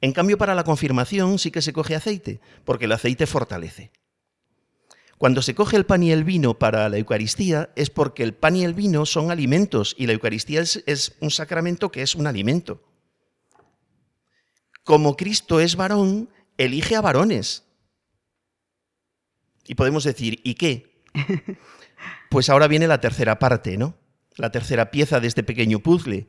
[0.00, 3.90] En cambio, para la confirmación sí que se coge aceite, porque el aceite fortalece.
[5.16, 8.54] Cuando se coge el pan y el vino para la Eucaristía es porque el pan
[8.54, 12.84] y el vino son alimentos y la Eucaristía es, un sacramento que es un alimento.
[14.84, 17.64] Como Cristo es varón, elige a varones.
[19.66, 21.02] Y podemos decir, ¿y qué?
[22.30, 23.96] Pues ahora viene la tercera parte, ¿no?
[24.36, 26.28] La tercera pieza de este pequeño puzzle.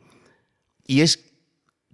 [0.89, 1.19] Y es,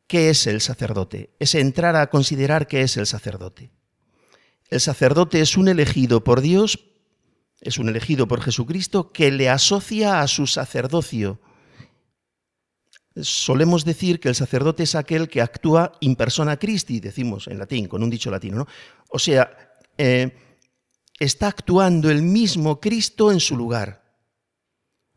[0.08, 1.36] ¿qué es el sacerdote?
[1.38, 3.70] Es entrar a considerar qué es el sacerdote.
[4.70, 6.80] El sacerdote es un elegido por Dios,
[7.60, 11.42] es un elegido por Jesucristo que le asocia a su sacerdocio.
[13.18, 17.90] Solemos decir que el sacerdote es aquel que actúa in persona Christi, decimos en latín,
[17.90, 18.68] con un dicho latino, ¿no?
[19.10, 20.32] O sea, eh,
[21.20, 24.06] está actuando el mismo Cristo en su lugar.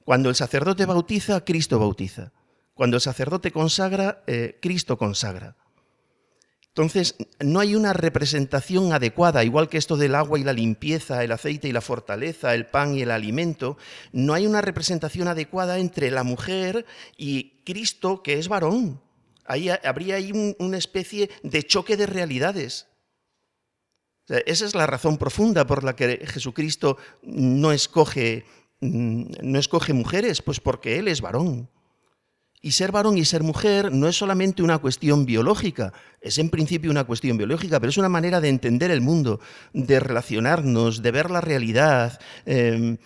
[0.04, 2.32] Cuando el sacerdote bautiza, Cristo bautiza.
[2.78, 5.56] Cuando el sacerdote consagra, eh, Cristo consagra.
[6.68, 11.32] Entonces, no hay una representación adecuada, igual que esto del agua y la limpieza, el
[11.32, 13.78] aceite y la fortaleza, el pan y el alimento,
[14.12, 16.86] no hay una representación adecuada entre la mujer
[17.16, 19.02] y Cristo, que es varón.
[19.44, 22.86] Ahí habría ahí una especie de choque de realidades.
[24.28, 28.44] esa es la razón profunda por la que Jesucristo no escoge,
[28.78, 31.68] mm, no escoge mujeres, pues porque Él es varón.
[32.60, 36.90] Y ser varón y ser mujer no es solamente una cuestión biológica, es en principio
[36.90, 39.40] una cuestión biológica, pero es una manera de entender el mundo,
[39.72, 42.20] de relacionarnos, de ver la realidad.
[42.46, 42.98] Em,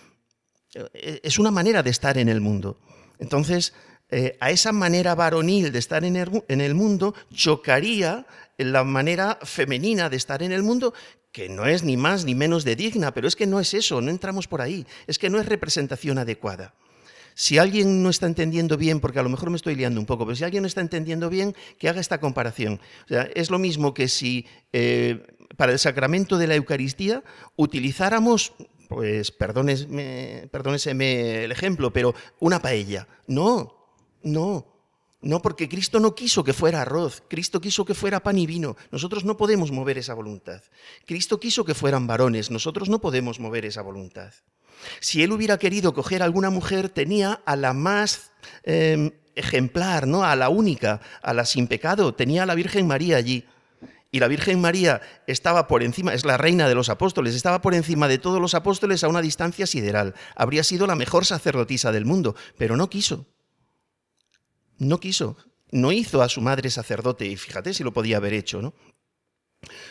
[0.95, 2.79] es una manera de estar en el mundo.
[3.19, 3.75] Entonces,
[4.15, 8.27] eh, a esa manera varonil de estar en el, mundo chocaría
[8.59, 10.93] la manera femenina de estar en el mundo,
[11.33, 14.03] que no es ni más ni menos de digna, pero es que no es eso,
[14.03, 16.75] no entramos por ahí, es que no es representación adecuada.
[17.35, 20.25] Si alguien no está entendiendo bien, porque a lo mejor me estoy liando un poco,
[20.27, 22.81] pero si alguien no está entendiendo bien, que haga esta comparación.
[23.35, 27.23] es lo mismo que si eh, para el sacramento de la Eucaristía
[27.57, 28.53] utilizáramos,
[28.89, 33.09] pues perdóneseme, perdóneseme el ejemplo, pero una paella.
[33.27, 33.75] No,
[34.23, 34.72] no.
[35.23, 38.77] No, porque Cristo no quiso que fuera arroz, Cristo quiso que fuera pan y vino.
[38.91, 40.63] Nosotros no podemos mover esa voluntad.
[41.07, 44.35] Cristo quiso que fueran varones, nosotros no podemos mover esa voluntad.
[44.99, 48.33] Si él hubiera querido coger a alguna mujer, tenía a la más
[48.65, 50.25] em, ejemplar, ¿no?
[50.25, 53.47] a la única, a la sin pecado, tenía a la Virgen María allí.
[54.11, 57.75] Y la Virgen María estaba por encima, es la reina de los apóstoles, estaba por
[57.75, 60.15] encima de todos los apóstoles a una distancia sideral.
[60.35, 63.27] Habría sido la mejor sacerdotisa del mundo, pero no quiso.
[64.83, 65.37] No quiso.
[65.71, 68.75] No hizo a su madre sacerdote, y fíjate si lo podía haber hecho, ¿no?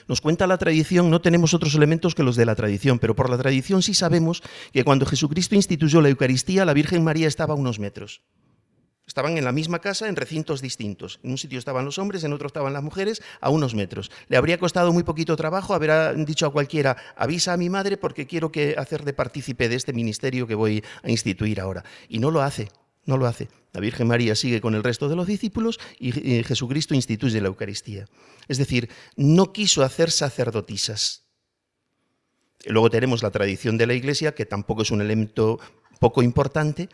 [0.08, 3.30] Nos cuenta la tradición, no tenemos otros elementos que los de la tradición, pero por
[3.30, 7.58] la tradición sí sabemos que cuando Jesucristo instituyó la Eucaristía, la Virgen María estaba a
[7.58, 8.22] unos metros.
[9.08, 11.22] Estaban en la misma casa en recintos distintos.
[11.24, 14.12] En un sitio estaban los hombres, en otro estaban las mujeres, a unos metros.
[14.28, 18.28] Le habría costado muy poquito trabajo haber dicho a cualquiera, avisa a mi madre porque
[18.28, 21.86] quiero que hacer de partícipe de este ministerio que voy a instituir ahora.
[22.10, 22.68] Y no lo hace.
[23.06, 23.50] No lo hace.
[23.74, 26.12] La Virgen María sigue con el resto de los discípulos y
[26.44, 28.08] Jesucristo instituye la Eucaristía.
[28.48, 31.26] Es decir, no quiso hacer sacerdotisas.
[32.66, 35.60] Luego tenemos la tradición de la Iglesia, que tampoco es un elemento
[36.00, 36.90] poco importante,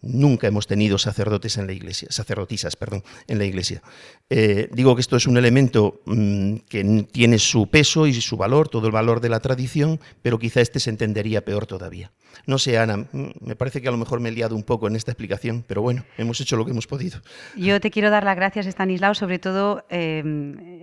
[0.00, 3.82] Nunca hemos tenido sacerdotes en la iglesia, sacerdotisas, perdón, en la iglesia.
[4.28, 8.68] Eh, digo que esto es un elemento mm, que tiene su peso y su valor,
[8.68, 12.12] todo el valor de la tradición, pero quizá este se entendería peor todavía.
[12.46, 14.88] No sé, Ana, mm, me parece que a lo mejor me he liado un poco
[14.88, 17.20] en esta explicación, pero bueno, hemos hecho lo que hemos podido.
[17.56, 20.73] Yo te quiero dar las gracias, Stanislao, sobre todo em,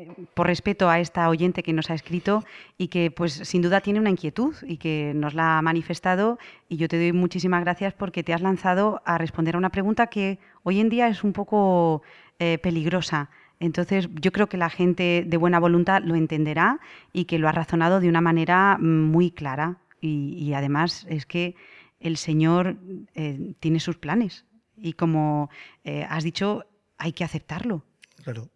[0.42, 2.44] por respeto a esta oyente que nos ha escrito
[2.76, 6.78] y que pues sin duda tiene una inquietud y que nos la ha manifestado y
[6.78, 10.40] yo te doy muchísimas gracias porque te has lanzado a responder a una pregunta que
[10.64, 12.02] hoy en día es un poco
[12.40, 13.30] eh, peligrosa.
[13.60, 16.80] Entonces, yo creo que la gente de buena voluntad lo entenderá
[17.14, 19.78] y que lo ha razonado de una manera mm, muy clara.
[20.02, 21.54] Y, además es que
[22.00, 22.78] el Señor
[23.14, 24.46] eh, tiene sus planes.
[24.76, 25.52] Y como
[25.84, 26.66] eh, has dicho,
[26.98, 27.86] hay que aceptarlo.
[28.24, 28.50] Claro.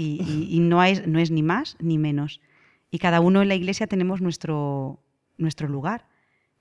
[0.00, 2.40] Y, no, es, no es ni más ni menos.
[2.90, 5.02] Y cada uno en la iglesia tenemos nuestro,
[5.38, 6.06] nuestro lugar.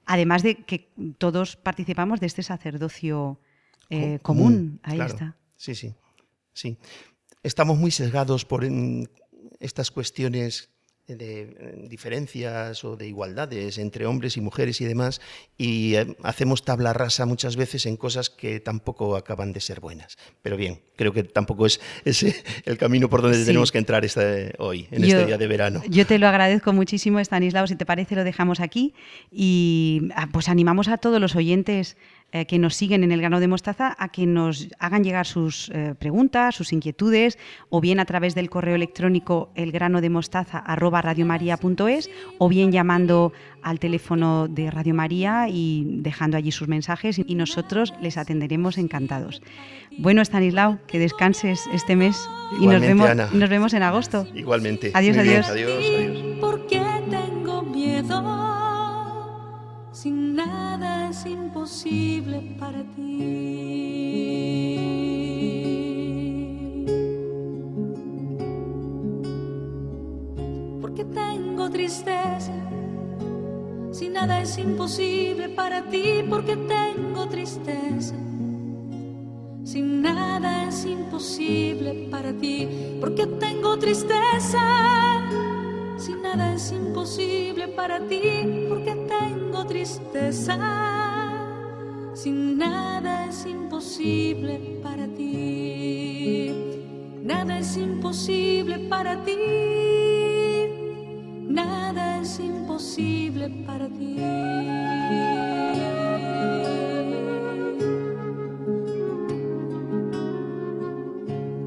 [0.05, 3.39] Además de que todos participamos de este sacerdocio
[3.91, 4.79] eh, común.
[4.81, 5.37] Ahí está.
[5.55, 5.93] Sí, sí.
[6.53, 6.79] sí.
[7.43, 9.07] estamos muy sesgados por en,
[9.59, 10.71] estas cuestiones
[11.07, 15.21] de eh, diferencias o de igualdades entre hombres y mujeres y demás,
[15.57, 20.17] y eh, hacemos tabla rasa muchas veces en cosas que tampoco acaban de ser buenas.
[20.41, 22.35] Pero bien, creo que tampoco es ese
[22.65, 23.45] el camino por donde Sí.
[23.45, 24.03] tenemos que entrar
[24.57, 25.81] hoy, en Yo- este día de verano.
[25.89, 27.67] Yo te lo agradezco muchísimo, Stanislao.
[27.67, 28.93] Si te parece, lo dejamos aquí.
[29.31, 31.95] Y ah, pues animamos a todos los oyentes
[32.33, 35.69] eh, que nos siguen en el grano de mostaza a que nos hagan llegar sus
[35.69, 37.37] eh, preguntas, sus inquietudes,
[37.69, 43.31] o bien a través del correo electrónico elgranodemostaza@radiomaria.es, o bien llamando
[43.63, 49.41] al teléfono de Radio María y dejando allí sus mensajes y nosotros les atenderemos encantados.
[49.97, 52.17] Bueno, Stanislao, que descanses este mes
[52.59, 53.29] y nos vemos, Ana.
[53.31, 54.27] nos vemos en agosto.
[54.35, 54.91] Igualmente.
[54.93, 55.47] Adiós, bien, adiós.
[55.49, 56.17] adiós, adiós.
[56.41, 58.36] Porque tengo miedo.
[61.07, 63.05] Imposible para ti.
[70.81, 72.51] Porque tengo tristeza.
[73.91, 76.25] Sin nada es imposible para ti.
[76.29, 78.15] Porque tengo tristeza.
[79.67, 82.69] Sin nada es imposible para ti,
[83.01, 85.21] porque tengo tristeza.
[85.97, 88.56] Sin nada es imposible para ti,
[89.67, 90.57] tristeza.
[92.13, 96.51] Sin nada es imposible para ti.
[97.23, 99.35] Nada es imposible para ti.
[101.47, 104.17] Nada es imposible para ti.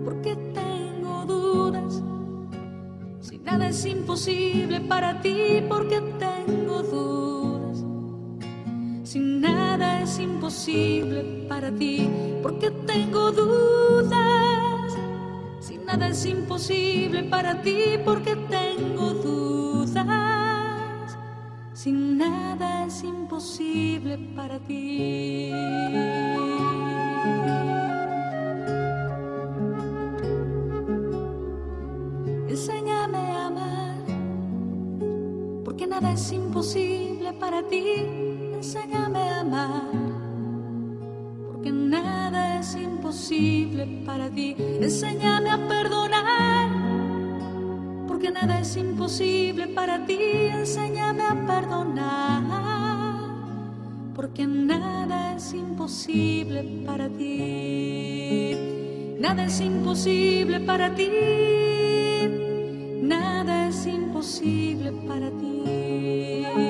[0.04, 2.02] porque tengo dudas.
[3.20, 6.00] Si nada es imposible para ti, porque
[10.50, 12.10] imposible para ti,
[12.42, 14.98] porque tengo dudas.
[15.60, 20.06] Si nada es imposible para ti, porque tengo dudas.
[21.72, 25.52] Si nada es imposible para ti.
[32.48, 34.04] Enséñame a amar,
[35.64, 37.84] porque nada es imposible para ti.
[38.56, 38.99] Enséñame
[43.10, 44.54] imposible para ti.
[44.80, 46.68] Enséñame a perdonar,
[48.06, 50.16] porque nada es imposible para ti.
[50.52, 52.44] Enséñame a perdonar,
[54.14, 58.56] porque nada es imposible para ti.
[59.18, 61.10] Nada es imposible para ti.
[63.02, 66.69] Nada es imposible para ti.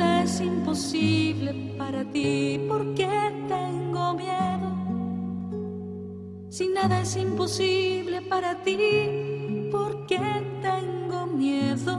[0.00, 3.06] Nada es imposible para ti, porque
[3.46, 4.68] tengo miedo.
[6.48, 8.78] Si nada es imposible para ti,
[9.70, 10.18] ¿por qué
[10.62, 11.98] tengo miedo?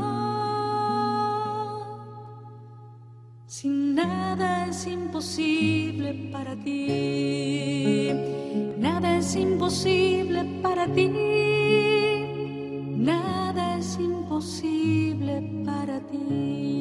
[3.45, 8.14] Si nada es imposible para ti,
[8.80, 11.08] nada es imposible para ti,
[12.97, 16.80] nada es imposible para ti.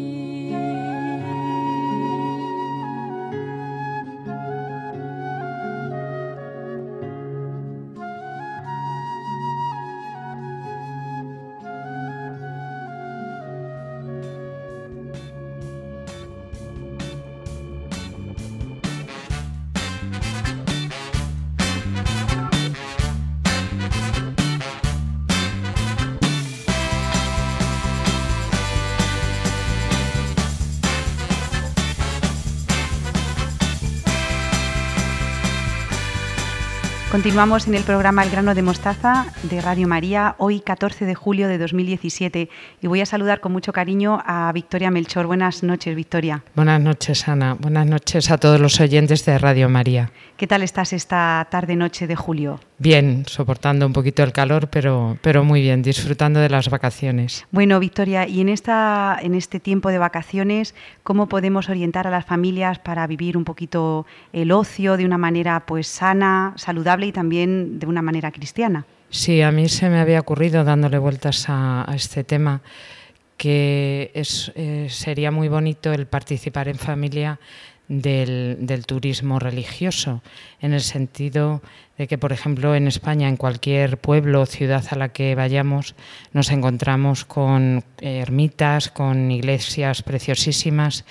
[37.30, 41.46] Continuamos en el programa El grano de mostaza de Radio María, hoy 14 de julio
[41.46, 42.48] de 2017.
[42.82, 45.28] Y voy a saludar con mucho cariño a Victoria Melchor.
[45.28, 46.42] Buenas noches, Victoria.
[46.56, 47.54] Buenas noches, Ana.
[47.54, 50.10] Buenas noches a todos los oyentes de Radio María.
[50.36, 52.58] ¿Qué tal estás esta tarde-noche de julio?
[52.80, 57.46] Bien, soportando un poquito el calor, pero, pero muy bien, disfrutando de las vacaciones.
[57.50, 62.24] Bueno, Victoria, y en, esta, en este tiempo de vacaciones, ¿cómo podemos orientar a las
[62.24, 67.78] familias para vivir un poquito el ocio de una manera pues sana, saludable y también
[67.78, 68.86] de una manera cristiana?
[69.10, 72.62] Sí, a mí se me había ocurrido dándole vueltas a, a este tema
[73.36, 77.40] que es, eh, sería muy bonito el participar en familia
[77.90, 80.22] del, turismo religioso,
[80.60, 81.60] en el sentido
[81.98, 85.96] de que, por ejemplo, en España, en cualquier pueblo o ciudad a la que vayamos,
[86.32, 91.04] nos encontramos con ermitas, con iglesias preciosísimas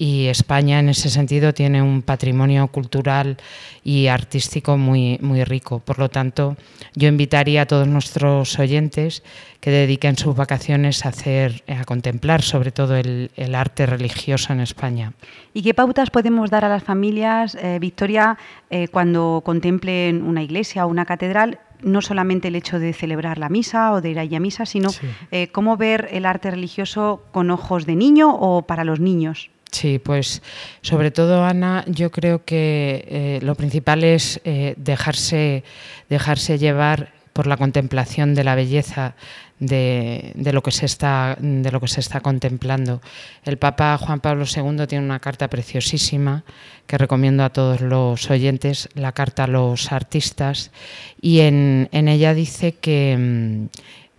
[0.00, 3.36] y España en ese sentido tiene un patrimonio cultural
[3.84, 5.80] y artístico muy, muy rico.
[5.80, 6.56] Por lo tanto,
[6.94, 9.22] yo invitaría a todos nuestros oyentes
[9.60, 14.60] que dediquen sus vacaciones a hacer, a contemplar sobre todo el, el arte religioso en
[14.60, 15.12] España.
[15.52, 18.38] ¿Y qué pautas podemos dar a las familias, eh, Victoria,
[18.70, 21.60] eh, cuando contemplen una iglesia o una catedral?
[21.82, 24.90] no solamente el hecho de celebrar la misa o de ir allí a misa, sino
[24.90, 25.06] sí.
[25.30, 29.48] eh, cómo ver el arte religioso con ojos de niño o para los niños.
[29.70, 30.42] Sí, pues
[30.82, 35.62] sobre todo, Ana, yo creo que eh, lo principal es eh, dejarse,
[36.08, 39.14] dejarse llevar por la contemplación de la belleza
[39.60, 43.00] de, de, lo que se está, de lo que se está contemplando.
[43.44, 46.42] El Papa Juan Pablo II tiene una carta preciosísima
[46.86, 50.72] que recomiendo a todos los oyentes, la carta a los artistas,
[51.20, 53.68] y en, en ella dice que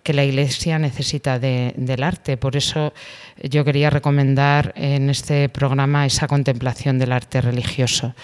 [0.04, 2.38] que la Iglesia necesita de, del arte.
[2.38, 2.93] Por eso
[3.41, 8.16] yo quería recomendar en este programa esa contemplación del arte religioso.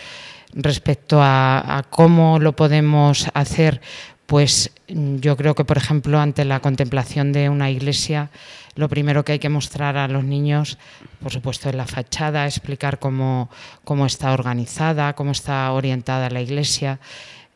[0.53, 3.81] Respecto a, cómo lo podemos hacer,
[4.25, 8.29] pues yo creo que, por ejemplo, ante la contemplación de una iglesia,
[8.75, 10.77] lo primero que hay que mostrar a los niños,
[11.21, 13.49] por supuesto, es la fachada, explicar cómo,
[13.83, 16.99] cómo está organizada, cómo está orientada la iglesia.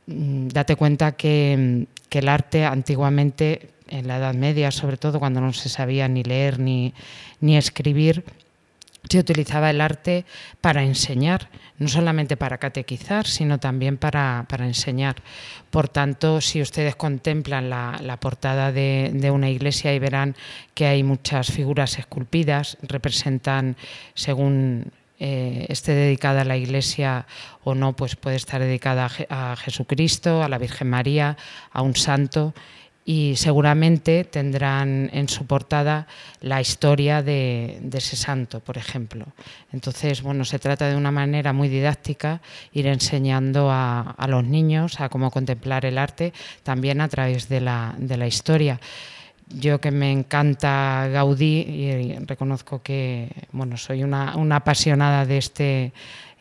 [0.06, 5.70] Date cuenta que el arte antiguamente en la Edad Media, sobre todo cuando no se
[5.70, 6.94] sabía ni leer ni,
[7.40, 8.24] ni escribir,
[9.10, 10.26] se utilizaba el arte
[10.62, 15.16] para enseñar, no solamente para catequizar, sino también para, para enseñar.
[15.70, 20.36] Por tanto, si ustedes contemplan la, la portada de, de, una iglesia y verán
[20.74, 23.76] que hay muchas figuras esculpidas, representan,
[24.14, 27.26] según eh, esté dedicada a la iglesia
[27.64, 31.38] o no, pues puede estar dedicada a, a Jesucristo, a la Virgen María,
[31.72, 32.54] a un santo
[33.12, 36.08] y seguramente tendrán en su portada
[36.40, 39.26] la historia de, ese santo, por ejemplo.
[39.74, 42.40] Entonces, bueno, se trata de una manera muy didáctica
[42.72, 46.32] ir enseñando a, los niños a cómo contemplar el arte
[46.64, 48.80] también a través de la, de la historia
[49.54, 55.92] yo que me encanta Gaudí y reconozco que bueno, soy una, una apasionada de este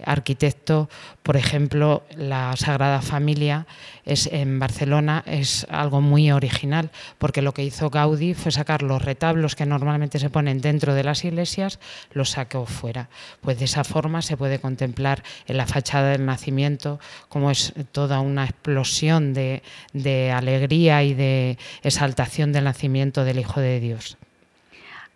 [0.04, 0.88] arquitecto,
[1.22, 3.66] por ejemplo, la Sagrada Familia
[4.04, 9.02] es en Barcelona es algo muy original, porque lo que hizo Gaudí fue sacar los
[9.02, 11.78] retablos que normalmente se ponen dentro de las iglesias,
[12.12, 13.08] los sacó fuera.
[13.40, 16.98] Pues de esa forma se puede contemplar en la fachada del nacimiento
[17.28, 23.60] como es toda una explosión de, de alegría y de exaltación del nacimiento del Hijo
[23.60, 24.16] de Dios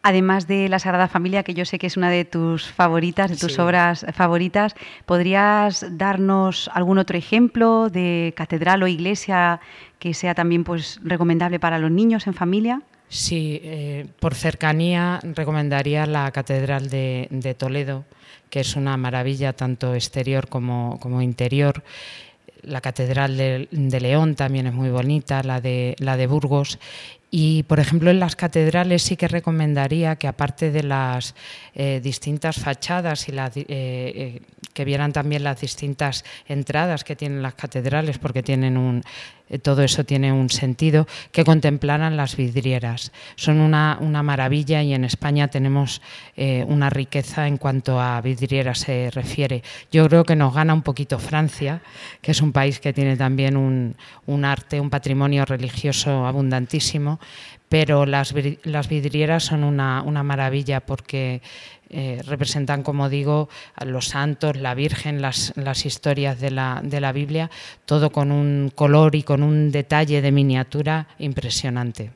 [0.04, 3.36] además de la Sagrada Familia, que yo sé que es una de tus favoritas, de
[3.38, 3.60] tus sí.
[3.60, 4.76] obras favoritas,
[5.06, 9.60] ¿podrías darnos algún otro ejemplo de catedral o iglesia
[9.98, 12.82] que sea también pues, recomendable para los niños en familia?
[13.08, 18.04] Sí, eh, por cercanía recomendaría la Catedral de, de, Toledo,
[18.50, 21.82] que es una maravilla tanto exterior como, como interior.
[22.66, 26.78] La Catedral de, León también es muy bonita, la de, la de Burgos.
[27.30, 31.34] Y, por ejemplo, en las catedrales sí que recomendaría que, aparte de las
[31.74, 34.40] eh, distintas fachadas y la, eh, eh,
[34.72, 39.02] que vieran también las distintas entradas que tienen las catedrales, porque tienen un,
[39.58, 43.12] todo eso tiene un sentido, que contemplaran las vidrieras.
[43.36, 46.00] Son una, maravilla y en España tenemos
[46.36, 49.62] eh, una riqueza en cuanto a vidrieras se refiere.
[49.90, 51.82] Yo creo que nos gana un poquito Francia,
[52.20, 57.20] que es un país que tiene también un arte, un patrimonio religioso abundantísimo,
[57.74, 61.42] pero las, vidrieras son una, maravilla porque
[61.90, 63.48] eh, representan, como digo,
[63.84, 67.50] los santos, la Virgen, las, las historias de la, de la, Biblia,
[67.84, 72.12] todo con un color y con un detalle de miniatura impresionante.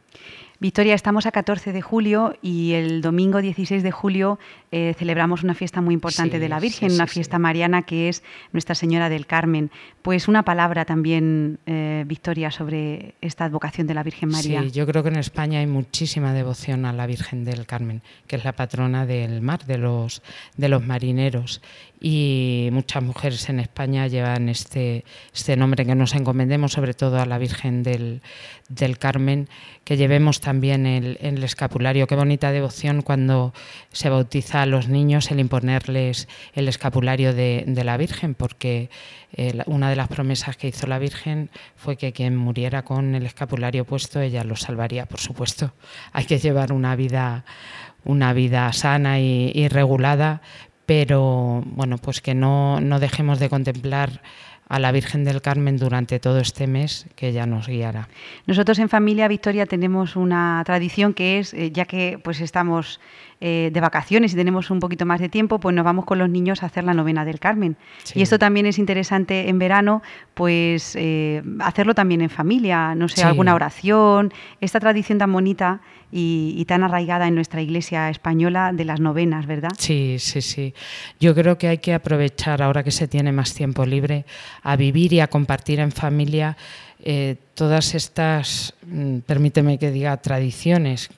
[0.60, 4.38] Victoria, estamos a 14 de julio y el domingo 16 de julio
[4.70, 7.82] eh, celebramos una fiesta muy importante Sí, de la Virgen, sí, una sí, fiesta mariana
[7.82, 9.70] que es Nuestra Señora del Carmen.
[10.02, 14.62] Pues una palabra también, eh, Victoria, sobre esta advocación de la Virgen María.
[14.62, 18.36] Sí, yo creo que en España hay muchísima devoción a la Virgen del Carmen, que
[18.36, 20.22] es la patrona del mar, de los,
[20.56, 21.62] de los marineros.
[22.00, 25.04] Y muchas mujeres en España llevan este,
[25.34, 28.22] este nombre, que nos encomendemos sobre todo a la Virgen del,
[28.68, 29.48] del Carmen,
[29.82, 32.06] que llevemos también el, el escapulario.
[32.06, 33.52] Qué bonita devoción cuando
[33.90, 38.90] se bautiza a los niños el imponerles el escapulario de, la Virgen, porque
[39.32, 43.26] eh, una de las promesas que hizo la Virgen fue que quien muriera con el
[43.26, 45.72] escapulario puesto, ella lo salvaría, por supuesto.
[46.12, 47.44] Hay que llevar una vida,
[48.04, 50.42] una vida sana y, y regulada,
[50.86, 54.22] pero bueno, pues que no, no dejemos de contemplar
[54.68, 58.08] a la Virgen del Carmen durante todo este mes, que ella nos guiará.
[58.46, 63.00] Nosotros en familia Victoria tenemos una tradición que es, eh, ya que pues estamos
[63.40, 66.28] eh, de vacaciones y tenemos un poquito más de tiempo, pues nos vamos con los
[66.28, 67.76] niños a hacer la novena del Carmen.
[68.02, 68.18] Sí.
[68.18, 70.02] Y esto también es interesante en verano,
[70.34, 73.22] pues eh, hacerlo también en familia, no sé, Sí.
[73.22, 75.80] alguna oración, esta tradición tan bonita
[76.10, 79.70] y, y tan arraigada en nuestra iglesia española de las novenas, ¿verdad?
[79.78, 80.74] Sí, sí, sí.
[81.20, 84.24] Yo creo que hay que aprovechar, ahora que se tiene más tiempo libre,
[84.62, 86.56] a vivir y a compartir en familia
[87.04, 91.10] eh, todas estas, mm, permíteme que diga, tradiciones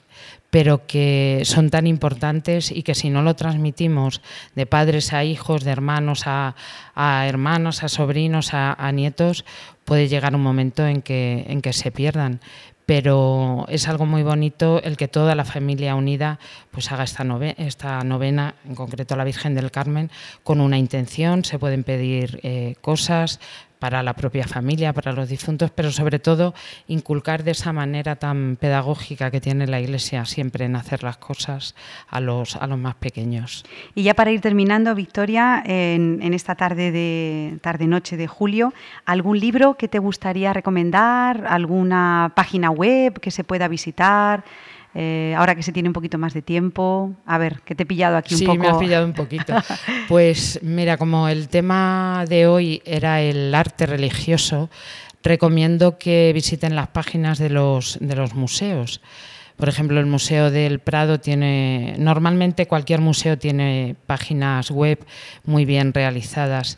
[0.51, 4.21] pero que son tan importantes y que si no lo transmitimos
[4.53, 6.55] de padres a hijos, de hermanos a,
[6.93, 9.43] a hermanos, a sobrinos, a, a nietos,
[9.85, 12.39] puede llegar un momento en que, en que se pierdan
[12.83, 16.39] pero es algo muy bonito el que toda la familia unida
[16.71, 20.11] pues haga esta, nove- esta novena, en concreto la Virgen del Carmen,
[20.43, 21.45] con una intención.
[21.45, 23.39] Se pueden pedir eh, cosas
[23.81, 26.53] para la propia familia, para los difuntos, pero sobre todo
[26.87, 31.73] inculcar de esa manera tan pedagógica que tiene la Iglesia siempre en hacer las cosas
[32.07, 33.65] a los, a los más pequeños.
[33.95, 38.71] Y ya para ir terminando, Victoria, en, esta tarde de tarde noche de julio,
[39.03, 41.47] ¿algún libro que te gustaría recomendar?
[41.49, 44.43] ¿Alguna página web que se pueda visitar?
[44.93, 47.13] Eh, ahora que se tiene un poquito más de tiempo.
[47.25, 48.59] A ver, que te he pillado aquí sí, un poco.
[48.63, 49.53] me has pillado un poquito.
[50.07, 54.69] Pues mira, como el tema de hoy era el arte religioso,
[55.23, 59.01] recomiendo que visiten las páginas de los, de los museos.
[59.55, 65.05] Por ejemplo, el Museo del Prado tiene, normalmente cualquier museo tiene páginas web
[65.45, 66.77] muy bien realizadas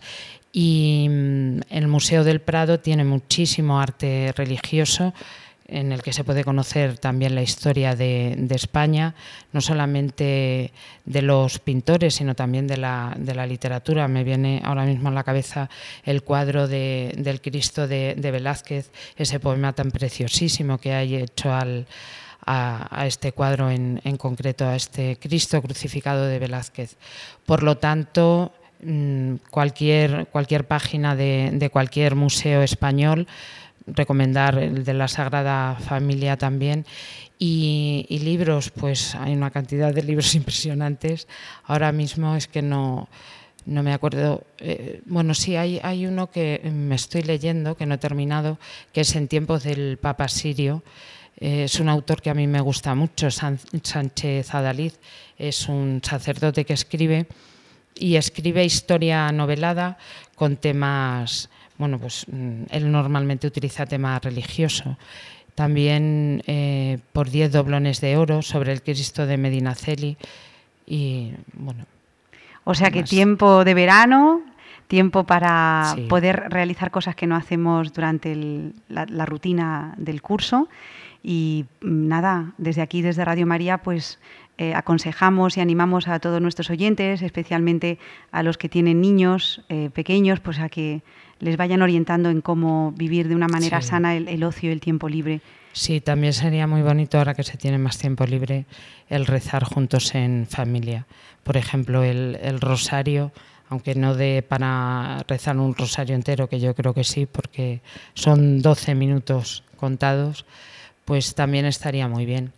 [0.51, 5.13] y mm, el Museo del Prado tiene muchísimo arte religioso
[5.67, 9.15] en el que se puede conocer también la historia de, España,
[9.53, 10.71] no solamente
[11.05, 13.15] de los pintores, sino también de la,
[13.47, 14.07] literatura.
[14.07, 15.69] Me viene ahora mismo a la cabeza
[16.03, 23.05] el cuadro de- del Cristo de, Velázquez, ese poema tan preciosísimo que hay hecho a,
[23.05, 26.97] este cuadro en, concreto, a este Cristo crucificado de Velázquez.
[27.45, 28.51] Por lo tanto,
[28.83, 30.27] mm, cualquier,
[30.67, 33.27] página de cualquier museo español,
[33.87, 36.85] recomendar el de la Sagrada Familia también.
[37.39, 41.27] Y, libros, pues hay una cantidad de libros impresionantes.
[41.65, 43.09] Ahora mismo es que no,
[43.65, 44.43] no me acuerdo.
[44.59, 48.59] eh, bueno, sí, hay, hay uno que me estoy leyendo, que no he terminado,
[48.93, 50.83] que es En tiempos del Papa Sirio.
[51.39, 54.93] Eh, es un autor que a mí me gusta mucho, San- Sánchez Adalid.
[55.37, 57.27] Es un sacerdote que escribe
[57.95, 59.97] y escribe historia novelada
[60.35, 64.97] con temas, bueno, pues mm, él normalmente utiliza tema religioso.
[65.55, 70.17] También eh, por 10 doblones de oro sobre el Cristo de Medinaceli
[70.87, 71.85] y bueno,
[72.63, 73.09] O sea que más.
[73.09, 74.41] tiempo de verano,
[74.93, 76.01] tiempo para Sí.
[76.07, 80.69] poder realizar cosas que no hacemos durante el- la, la rutina del curso.
[81.23, 84.19] Y mm, nada, desde aquí, desde Radio María, pues
[84.59, 87.97] eh, aconsejamos y animamos a todos nuestros oyentes, especialmente
[88.31, 91.01] a los que tienen niños eh, pequeños, pues a que
[91.39, 93.87] les vayan orientando en cómo vivir de una manera Sí.
[93.87, 95.41] sana el, el ocio y el tiempo libre.
[95.71, 98.65] Sí, también sería muy bonito ahora que se tiene más tiempo libre
[99.09, 101.07] el rezar juntos en familia.
[101.43, 103.31] Por ejemplo, el, el rosario,
[103.73, 107.81] aunque no de para rezar un rosario entero, que yo creo que sí, porque
[108.13, 110.45] son 12 minutos contados,
[111.05, 112.53] pues también estaría muy bien.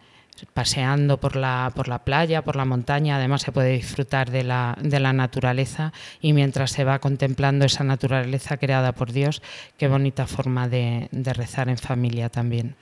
[0.54, 4.78] Paseando por la, por la playa, por la montaña, además se puede disfrutar de la,
[4.82, 9.42] de la naturaleza y mientras se va contemplando esa naturaleza creada por Dios,
[9.78, 12.76] qué bonita forma de, de rezar en familia también.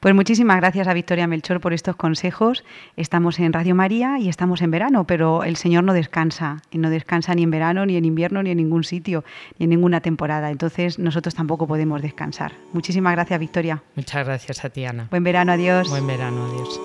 [0.00, 2.64] Pues muchísimas gracias a Victoria Melchor por estos consejos.
[2.96, 6.90] Estamos en Radio María y estamos en verano, pero el Señor no descansa, y no
[6.90, 9.24] descansa ni en verano, ni en invierno, ni en ningún sitio,
[9.58, 10.50] ni en ninguna temporada.
[10.50, 12.52] Entonces nosotros tampoco podemos descansar.
[12.72, 13.82] Muchísimas gracias, Victoria.
[13.94, 15.08] Muchas gracias a ti, Ana.
[15.10, 15.88] Buen verano, adiós.
[15.90, 16.80] Buen verano, adiós.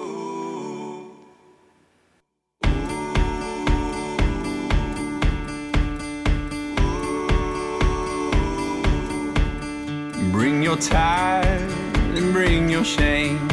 [10.45, 11.71] Bring your tithe
[12.15, 13.47] and bring your shame.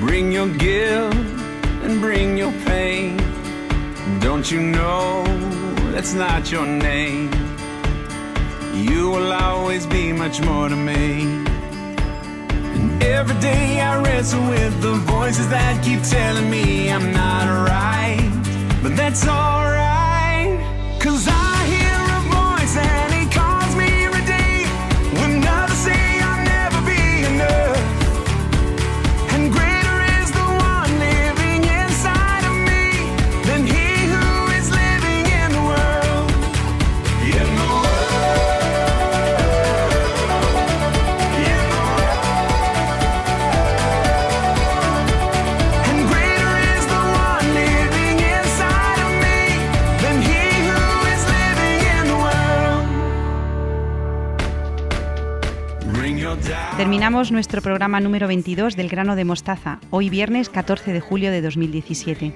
[0.00, 1.14] Bring your guilt
[1.84, 3.18] and bring your pain.
[4.18, 5.24] Don't you know
[5.92, 7.30] that's not your name?
[8.72, 11.44] You will always be much more to me.
[12.76, 18.26] And every day I wrestle with the voices that keep telling me I'm not right.
[18.82, 19.89] But that's alright,
[57.20, 61.42] Terminamos nuestro programa número 22 del grano de mostaza, hoy viernes 14 de julio de
[61.42, 62.32] 2017.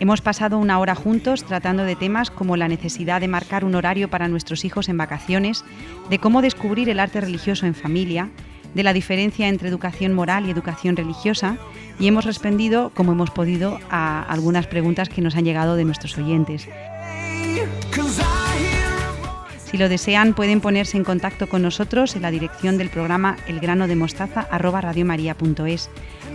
[0.00, 4.10] Hemos pasado una hora juntos tratando de temas como la necesidad de marcar un horario
[4.10, 5.64] para nuestros hijos en vacaciones,
[6.10, 8.28] de cómo descubrir el arte religioso en familia,
[8.74, 11.56] de la diferencia entre educación moral y educación religiosa,
[11.98, 16.18] y hemos respondido, como hemos podido, a algunas preguntas que nos han llegado de nuestros
[16.18, 16.68] oyentes.
[19.72, 25.88] Si lo desean, pueden ponerse en contacto con nosotros en la dirección del programa elgranodemostaza@radiomaria.es.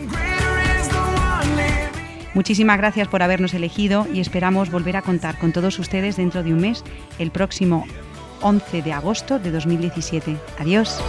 [0.10, 1.92] Greater is the one living.
[2.34, 6.52] Muchísimas gracias por habernos elegido y esperamos volver a contar con todos ustedes dentro de
[6.52, 6.84] un mes,
[7.20, 7.86] el próximo
[8.42, 10.36] 11 de agosto de 2017.
[10.58, 11.00] Adiós.